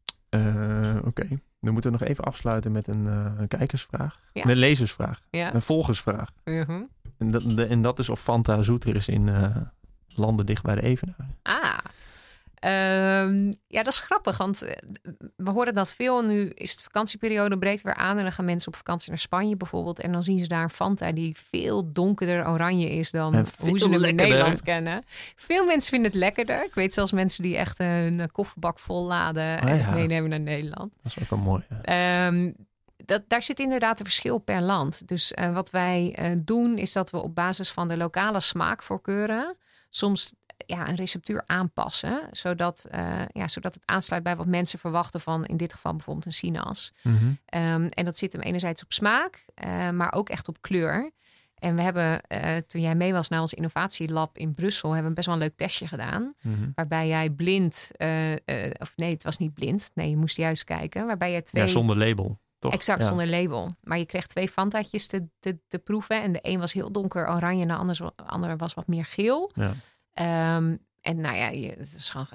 [1.06, 1.28] Oké.
[1.60, 4.20] Dan moeten we nog even afsluiten met een, uh, een kijkersvraag.
[4.34, 5.20] Een lezersvraag.
[5.30, 6.30] Een volgersvraag.
[6.44, 6.82] Mhm.
[7.18, 9.28] En dat, de- en dat is of Fanta zoeter is in
[10.16, 11.16] landen dicht bij de Evenaar.
[11.43, 11.78] Ah.
[12.62, 14.76] Ehm, ja, dat is grappig, want eh,
[15.36, 16.22] we horen dat veel.
[16.24, 19.57] Nu is de vakantieperiode breekt weer aan en dan gaan mensen op vakantie naar Spanje
[19.57, 19.99] bijvoorbeeld.
[19.99, 23.80] En dan zien ze daar een Fanta die veel donkerder oranje is dan En hoe
[23.80, 24.16] ze hem in.
[24.16, 25.03] Nederland kennen.
[25.36, 26.64] Veel mensen vinden het lekkerder.
[26.66, 29.91] Ik weet zelfs mensen die echt een kofferbak vol laden en Ah, ja.
[29.91, 30.93] meenemen naar Nederland.
[31.03, 31.64] Dat is ook wel mooi.
[31.70, 32.28] ja.
[32.28, 32.51] Ehm,
[33.05, 35.07] dat, daar zit inderdaad een verschil per land.
[35.07, 39.55] Dus eh, wat wij eh, doen, is dat we op basis van de lokale smaakvoorkeuren
[39.92, 40.34] soms
[40.66, 45.46] ja, een receptuur aanpassen, zodat, eh, ja, zodat het aansluit bij wat mensen verwachten van,
[45.46, 46.94] in dit geval bijvoorbeeld een sinaas.
[47.04, 47.32] Mhm.
[47.46, 51.12] Ehm, en dat zit hem enerzijds op smaak, eh, maar ook echt op kleur.
[51.56, 55.16] En we hebben, eh, toen jij mee was naar ons innovatielab in Brussel, hebben we
[55.16, 56.34] best wel een leuk testje gedaan.
[56.42, 56.70] Mhm.
[56.76, 57.92] Waarbij jij blind,
[58.80, 59.92] of nee, het was niet blind.
[59.94, 61.06] Nee, je moest juist kijken.
[61.06, 62.38] Waarbij je twee Ja, zonder label.
[62.62, 62.74] Toch?
[62.74, 63.07] Exact, Ja.
[63.07, 63.76] zonder label.
[63.84, 66.22] Maar je kreeg twee Fantaatjes te, te, te proeven.
[66.22, 69.05] En de een was heel donker oranje en de ander, de andere was wat meer
[69.05, 69.51] geel.
[69.55, 69.74] Ja.
[70.14, 71.78] Ehm, en nou ja, je,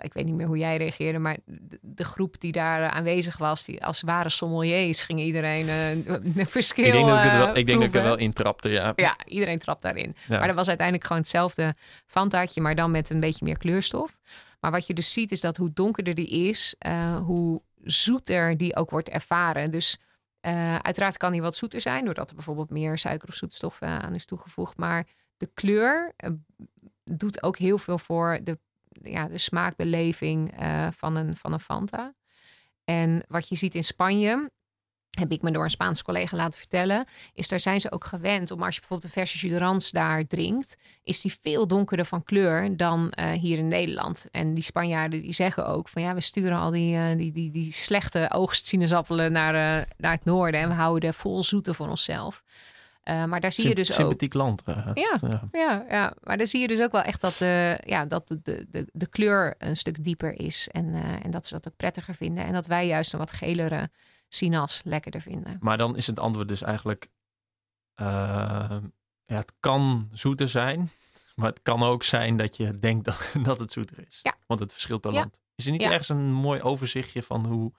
[0.01, 3.65] ik weet niet meer hoe jij reageerde, maar de, de groep die daar aanwezig was,
[3.65, 5.91] die als ware sommeliers, ging iedereen eh,
[6.37, 8.69] een verschil Ik denk, dat ik, wel, eh, ik denk dat ik er wel intrapte,
[8.69, 8.93] ja.
[8.97, 10.17] Ja, iedereen trapt daarin.
[10.29, 10.39] Ja.
[10.39, 11.75] Maar dat was uiteindelijk gewoon hetzelfde
[12.07, 14.19] Fantaatje, maar dan met een beetje meer kleurstof.
[14.61, 18.77] Maar wat je dus ziet is dat hoe donkerder die is, eh, hoe zoeter die
[18.77, 19.71] ook wordt ervaren.
[19.71, 19.99] Dus
[20.47, 23.99] eh, uiteraard kan die wat zoeter zijn, doordat er bijvoorbeeld meer suiker of zoetstof eh,
[23.99, 24.77] aan is toegevoegd.
[24.77, 26.31] Maar de kleur eh,
[27.05, 32.15] doet ook heel veel voor de, ja, de smaakbeleving eh, van, een, van een Fanta.
[32.85, 34.51] En wat je ziet in Spanje,
[35.19, 38.51] heb ik me door een Spaanse collega laten vertellen, is daar zijn ze ook gewend
[38.51, 42.25] om als je bijvoorbeeld een verse jus d'orange daar drinkt, is die veel donkerder van
[42.25, 44.27] kleur dan eh, hier in Nederland.
[44.31, 47.51] En die Spanjaarden die zeggen ook van ja, we sturen al die, eh, die, die,
[47.51, 51.89] die slechte oogstsinaasappelen naar, eh, naar het noorden en we houden de vol zoete voor
[51.89, 52.43] onszelf.
[53.27, 53.95] Maar daar zie je dus ook.
[53.97, 54.63] Sympathiek land.
[54.65, 55.17] eh, Ja.
[55.21, 55.49] ja.
[55.53, 58.41] Ja, ja, maar dan zie je dus ook wel echt dat de, ja, dat de,
[58.43, 60.69] de, de, de kleur een stuk dieper is.
[60.73, 62.45] En, en dat ze dat ook prettiger vinden.
[62.45, 63.91] En dat wij juist een wat gelere
[64.37, 65.57] sinas lekkerder vinden.
[65.61, 67.09] Maar dan is het antwoord dus eigenlijk...
[67.95, 68.07] eh,
[69.27, 70.91] ja, het kan zoeter zijn.
[71.35, 74.21] Maar het kan ook zijn dat je denkt dat, dat het zoeter is.
[74.23, 74.35] Ja.
[74.47, 75.19] Want het verschilt per Ja.
[75.19, 75.39] land.
[75.55, 75.91] Is er niet Ja.
[75.91, 77.73] ergens een mooi overzichtje van hoe...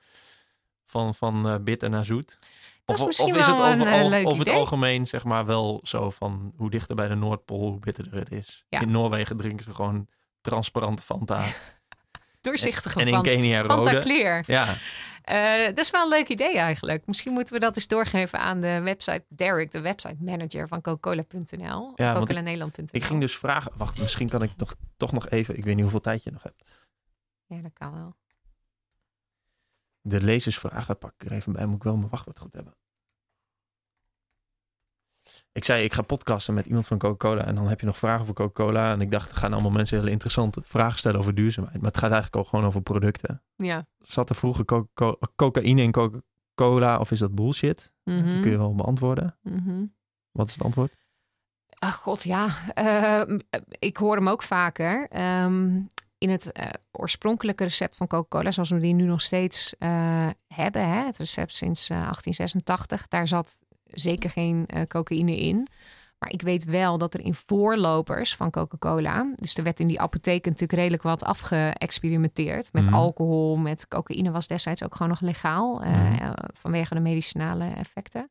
[0.86, 2.38] Van, van eh, bitter naar zoet?
[2.86, 5.24] Dat is of, misschien of is het wel een, over, eh, over het algemeen zeg
[5.24, 8.66] maar wel zo van hoe dichter bij de Noordpool, hoe bitterder het is.
[8.70, 10.08] In Noorwegen drinken ze gewoon
[10.42, 11.46] transparante Fanta.
[12.42, 14.00] Doorzichtige en in Fanta, Kenia Fanta rode.
[14.00, 14.44] Clear.
[14.46, 14.78] Ja,
[15.28, 17.06] Eh, dat is wel een leuk idee eigenlijk.
[17.06, 21.92] Misschien moeten we dat eens doorgeven aan de website Derek, de website manager van Coca-Cola.nl.
[21.96, 22.88] Ja, want Coca-Nederland.nl.
[22.92, 23.72] ik ging dus vragen.
[23.76, 25.58] Wacht, misschien kan ik toch, toch nog even.
[25.58, 26.64] Ik weet niet hoeveel tijd je nog hebt.
[27.46, 28.16] Ja, dat kan wel.
[30.02, 31.66] De lezersvragen pak ik er even bij.
[31.66, 32.74] Moet ik wel mijn wachtwoord goed hebben.
[35.58, 37.46] Ik zei, ik ga podcasten met iemand van Coca-Cola.
[37.46, 38.92] En dan heb je nog vragen voor Coca-Cola.
[38.92, 41.82] En ik dacht, er gaan allemaal mensen hele interessante vragen stellen over duurzaamheid.
[41.82, 43.42] Maar het gaat eigenlijk ook gewoon over producten.
[43.56, 43.86] Ja.
[44.02, 47.92] Zat er vroeger coca cocaïne in Coca-Cola of is dat bullshit?
[48.04, 48.42] Mhm.
[48.42, 49.38] Kun je wel beantwoorden.
[49.42, 49.86] Mhm.
[50.32, 50.94] Wat is het antwoord?
[51.80, 52.48] Ach god, ja.
[52.74, 53.40] Ehm,
[53.80, 55.08] ik hoor hem ook vaker.
[55.10, 55.80] Ehm,
[56.18, 60.90] in het eh, oorspronkelijke recept van Coca-Cola, zoals we die nu nog steeds eh, hebben,
[60.90, 63.58] hè, het recept sinds eh, 1886, daar zat
[63.92, 65.68] zeker geen eh, cocaïne in.
[66.20, 70.00] Maar ik weet wel dat er in voorlopers van Coca-Cola, dus er werd in die
[70.00, 72.94] apotheken natuurlijk redelijk wat afgeëxperimenteerd met Mhm.
[72.94, 76.14] alcohol, met cocaïne was destijds ook gewoon nog legaal eh, Mhm.
[76.22, 78.30] eh, vanwege de medicinale effecten.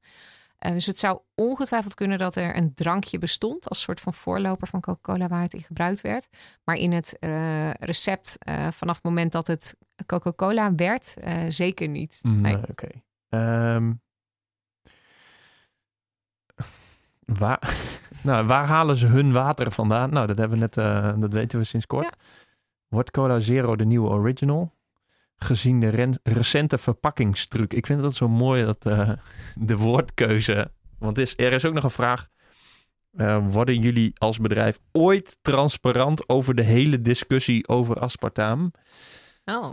[0.59, 4.80] Dus het zou ongetwijfeld kunnen dat er een drankje bestond als soort van voorloper van
[4.80, 6.28] Coca-Cola waar het in gebruikt werd.
[6.64, 7.16] Maar in het
[7.80, 8.36] recept
[8.70, 9.76] vanaf het moment dat het
[10.07, 11.14] Coca-Cola werd,
[11.48, 12.18] zeker niet.
[12.22, 12.34] Nee.
[12.34, 12.88] Nee, Oké.
[13.28, 13.92] Ehm,
[17.26, 17.76] waar,
[18.22, 20.10] nou, waar halen ze hun water vandaan?
[20.10, 22.04] Nou, dat hebben we net, eh, dat weten we sinds kort.
[22.04, 22.12] Ja.
[22.88, 24.74] Wordt Cola Zero de nieuwe original?
[25.36, 27.72] Gezien de recente verpakkingstruc.
[27.72, 29.10] Ik vind dat zo mooi dat eh,
[29.54, 30.70] de woordkeuze.
[30.98, 32.28] Want is, er is ook nog een vraag.
[33.12, 38.72] Eh, worden jullie als bedrijf ooit transparant over de hele discussie over aspartaam?
[39.44, 39.72] Oh,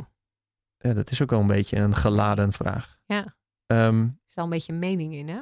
[0.77, 2.97] Ja, dat is ook wel een beetje een geladen vraag.
[3.05, 3.35] Ja.
[3.65, 5.41] Ehm, er is al een beetje mening in, hè?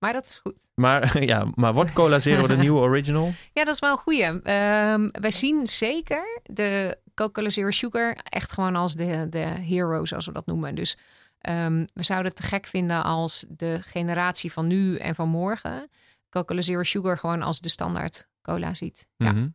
[0.00, 0.66] Maar dat is goed.
[0.74, 3.32] Maar, ja, maar wordt Cola Zero de nieuwe original?
[3.52, 4.42] Ja, dat is wel een goeie.
[4.42, 10.26] Ehm, wij zien zeker de Coca-Cola Zero Sugar echt gewoon als de, de hero, zoals
[10.26, 10.74] we dat noemen.
[10.74, 10.98] Dus
[11.38, 15.90] ehm, we zouden het te gek vinden als de generatie van nu en van morgen
[16.30, 19.08] Coca-Cola Zero Sugar gewoon als de standaard cola ziet.
[19.16, 19.32] Ja.
[19.32, 19.48] Mhm.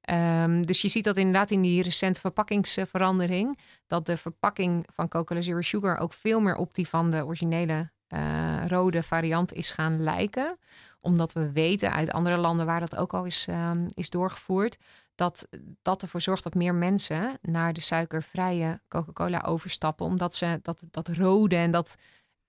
[0.00, 5.40] Ehm, dus je ziet dat inderdaad in die recente verpakkingsverandering, dat de verpakking van Coca-Cola
[5.40, 10.02] Zero Sugar ook veel meer op die van de originele eh, rode variant is gaan
[10.02, 10.58] lijken.
[11.00, 14.78] Omdat we weten uit andere landen waar dat ook al is, ehm, is doorgevoerd,
[15.14, 15.48] dat
[15.82, 20.06] dat ervoor zorgt dat meer mensen naar de suikervrije Coca-Cola overstappen.
[20.06, 21.96] Omdat ze dat, dat rode en dat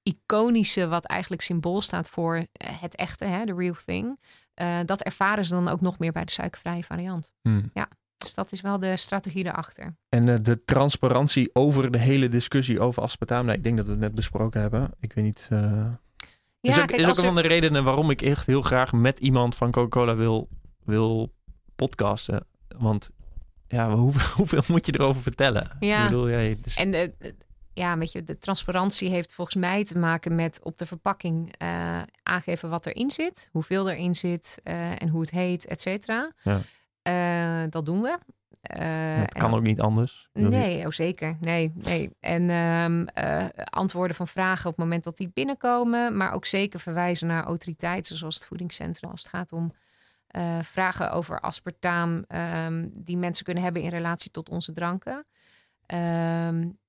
[0.03, 4.19] iconische, wat eigenlijk symbool staat voor eh, het echte, hè, de real thing.
[4.55, 7.33] Uh, dat ervaren ze dan ook nog meer bij de suikervrije variant.
[7.41, 7.69] Hmm.
[7.73, 7.87] Ja,
[8.21, 9.95] dus dat is wel de strategie erachter.
[10.09, 13.45] En uh, de transparantie over de hele discussie over aspartaam.
[13.45, 14.91] Nou, ik denk dat we het net besproken hebben.
[14.99, 15.47] Ik weet niet.
[15.51, 15.59] Uh...
[16.59, 18.91] Ja, is ook, kijk, is ook een van de redenen waarom ik echt heel graag
[18.91, 20.49] met iemand van Coca-Cola wil,
[20.83, 21.33] wil
[21.75, 22.45] podcasten.
[22.77, 23.11] Want
[23.67, 25.71] ja, hoeveel, hoeveel moet je erover vertellen?
[25.79, 26.03] Ja.
[26.03, 26.75] Ik bedoel, ja, dus...
[26.75, 27.13] En de,
[27.73, 32.01] ja, weet je, de transparantie heeft volgens mij te maken met op de verpakking uh,
[32.23, 36.31] aangeven wat erin zit, hoeveel erin zit en hoe het heet, et cetera.
[36.43, 36.61] Ja.
[37.03, 38.17] Uh, dat doen we.
[38.61, 40.29] het kan ook niet anders.
[40.33, 41.37] Nee, oh zeker.
[41.39, 42.15] Nee, nee.
[42.19, 43.07] En um,
[43.69, 48.17] antwoorden van vragen op het moment dat die binnenkomen, maar ook zeker verwijzen naar autoriteiten
[48.17, 49.73] zoals het voedingscentrum als het gaat om
[50.61, 55.25] vragen over aspartaam um, die mensen kunnen hebben in relatie tot onze dranken.
[55.87, 56.79] Um,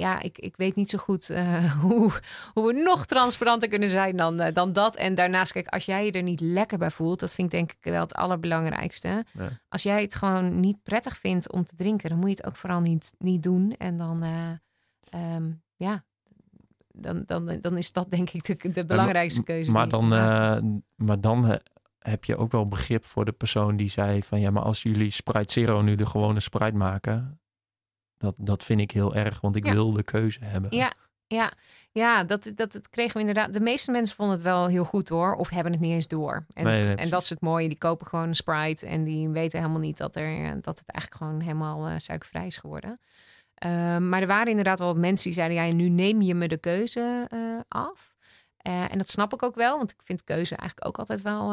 [0.00, 2.12] ja, ik, ik weet niet zo goed uh, hoe,
[2.52, 4.96] hoe we nog transparanter kunnen zijn dan, uh, dan dat.
[4.96, 7.72] En daarnaast, kijk, als jij je er niet lekker bij voelt, dat vind ik denk
[7.72, 9.24] ik wel het allerbelangrijkste.
[9.68, 12.56] Als jij het gewoon niet prettig vindt om te drinken, dan moet je het ook
[12.56, 13.74] vooral niet, niet doen.
[13.78, 16.04] En dan, uh, um, ja,
[16.92, 19.70] dan, dan, dan is dat denk ik de, de belangrijkste keuze.
[19.70, 20.08] Maar dan,
[20.96, 21.60] maar dan
[21.98, 25.10] heb je ook wel begrip voor de persoon die zei van ja, maar als jullie
[25.10, 27.39] Sprite Zero nu de gewone Sprite maken,
[28.20, 30.76] dat, dat vind ik heel erg, want ik wil de keuze hebben.
[30.76, 30.92] Ja,
[31.26, 31.52] ja,
[31.92, 33.52] ja dat, dat, dat kregen we inderdaad.
[33.52, 36.46] De meeste mensen vonden het wel heel goed hoor, of hebben het niet eens door.
[36.52, 39.80] En, en dat is het mooie, die kopen gewoon een Sprite en die weten helemaal
[39.80, 43.00] niet dat, er, dat het eigenlijk gewoon helemaal uh, suikervrij is geworden.
[43.54, 46.58] Ehm, maar er waren inderdaad wel mensen die zeiden: ja, nu neem je me de
[46.58, 48.14] keuze uh, af.
[48.68, 51.52] Uh, en dat snap ik ook wel, want ik vind keuze eigenlijk ook altijd wel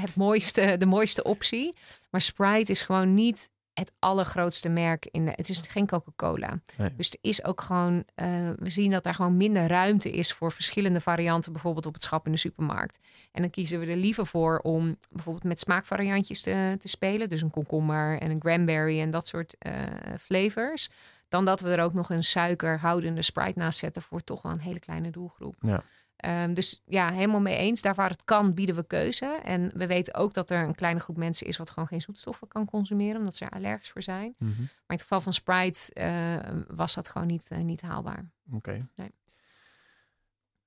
[0.00, 1.76] het mooiste, de mooiste optie.
[2.10, 5.30] Maar Sprite is gewoon niet het allergrootste merk in de.
[5.34, 6.60] Het is geen Coca-Cola.
[6.96, 7.94] Dus er is ook gewoon.
[7.94, 8.26] Uh,
[8.58, 12.26] we zien dat daar gewoon minder ruimte is voor verschillende varianten, bijvoorbeeld op het schap
[12.26, 12.98] in de supermarkt.
[13.32, 17.28] En dan kiezen we er liever voor om bijvoorbeeld met smaakvariantjes te, te spelen.
[17.28, 19.72] Dus een komkommer en een cranberry en dat soort uh,
[20.20, 20.90] flavors.
[21.28, 24.60] Dan dat we er ook nog een suikerhoudende sprite naast zetten voor toch wel een
[24.60, 25.56] hele kleine doelgroep.
[25.60, 25.82] Ja.
[26.26, 27.82] Um, dus ja, helemaal mee eens.
[27.82, 29.26] Daar waar het kan, bieden we keuze.
[29.26, 32.48] En we weten ook dat er een kleine groep mensen is wat gewoon geen zoetstoffen
[32.48, 34.34] kan consumeren, omdat ze er allergisch voor zijn.
[34.38, 34.56] Mm -hmm.
[34.56, 38.30] Maar in het geval van Sprite uh, was dat gewoon niet, uh, niet haalbaar.
[38.46, 38.56] Oké.
[38.56, 38.86] Okay.
[38.96, 39.12] Nee.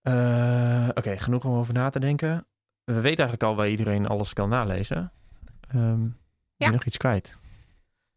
[0.04, 2.46] Uh, Oké, okay, genoeg om over na te denken.
[2.84, 5.12] We weten eigenlijk al waar iedereen alles kan nalezen.
[5.76, 6.18] Um,
[6.56, 6.66] ja.
[6.66, 7.38] je nog iets kwijt?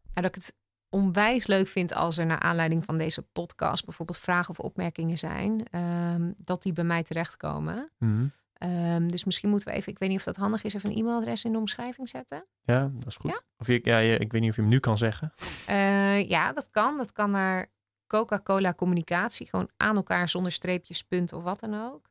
[0.03, 0.53] Nou, dat ik het
[0.95, 5.65] onwijs leuk vind als er naar aanleiding van deze podcast bijvoorbeeld vragen of opmerkingen zijn,
[5.71, 7.89] um, dat die bij mij terechtkomen.
[7.97, 10.89] Mm um, dus misschien moeten we even, ik weet niet of dat handig is, even
[10.89, 12.45] een e-mailadres in de omschrijving zetten.
[12.61, 13.31] Ja, dat is goed.
[13.31, 13.41] Ja?
[13.57, 15.33] Of je, ja, ik weet niet of je hem nu kan zeggen.
[15.69, 16.97] Uh, ja, dat kan.
[16.97, 17.71] Dat kan naar
[18.07, 22.09] Coca-Cola communicatie, gewoon aan elkaar zonder streepjes, punt of wat dan ook.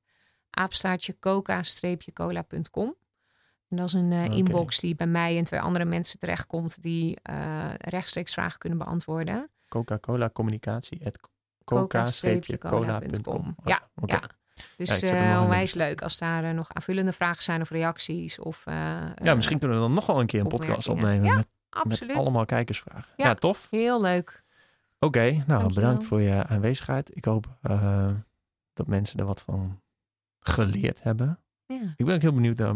[0.51, 2.95] Aapstaartje coca-cola.com.
[3.75, 7.19] En dat is een uh, inbox die bij mij en twee andere mensen terechtkomt die
[7.31, 9.51] uh, rechtstreeks vragen kunnen beantwoorden.
[9.69, 11.13] Coca-Cola communicatie
[11.65, 13.57] coca-cola.com.
[13.65, 14.21] Ja, okay.
[14.21, 14.29] ja.
[14.77, 18.39] Dus ja, uh, onwijs leuk als daar nog aanvullende vragen zijn of reacties.
[18.39, 21.49] Of, ja, misschien kunnen we dan nog wel een keer een podcast opnemen ja, met,
[21.71, 22.09] absoluut.
[22.09, 23.13] met allemaal kijkersvragen.
[23.17, 23.67] Ja, ja tof.
[23.71, 24.43] Heel leuk.
[24.99, 27.17] Oké, nou bedankt voor je aanwezigheid.
[27.17, 27.47] Ik hoop
[28.73, 29.81] dat mensen er wat van
[30.41, 31.39] geleerd hebben.
[31.67, 31.95] Ja.
[31.97, 32.75] Ik ben ook heel benieuwd naar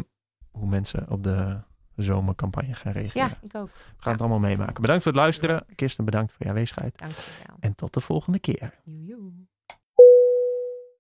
[0.59, 1.61] hoe mensen op de
[1.96, 3.28] zomercampagne gaan reageren.
[3.28, 3.68] Ja, ik ook.
[3.68, 4.82] We gaan het allemaal meemaken.
[4.82, 5.64] Bedankt voor het luisteren.
[5.74, 6.98] Kirsten, bedankt voor je aanwezigheid.
[6.98, 7.56] Dank je wel.
[7.61, 8.74] En tot de volgende keer.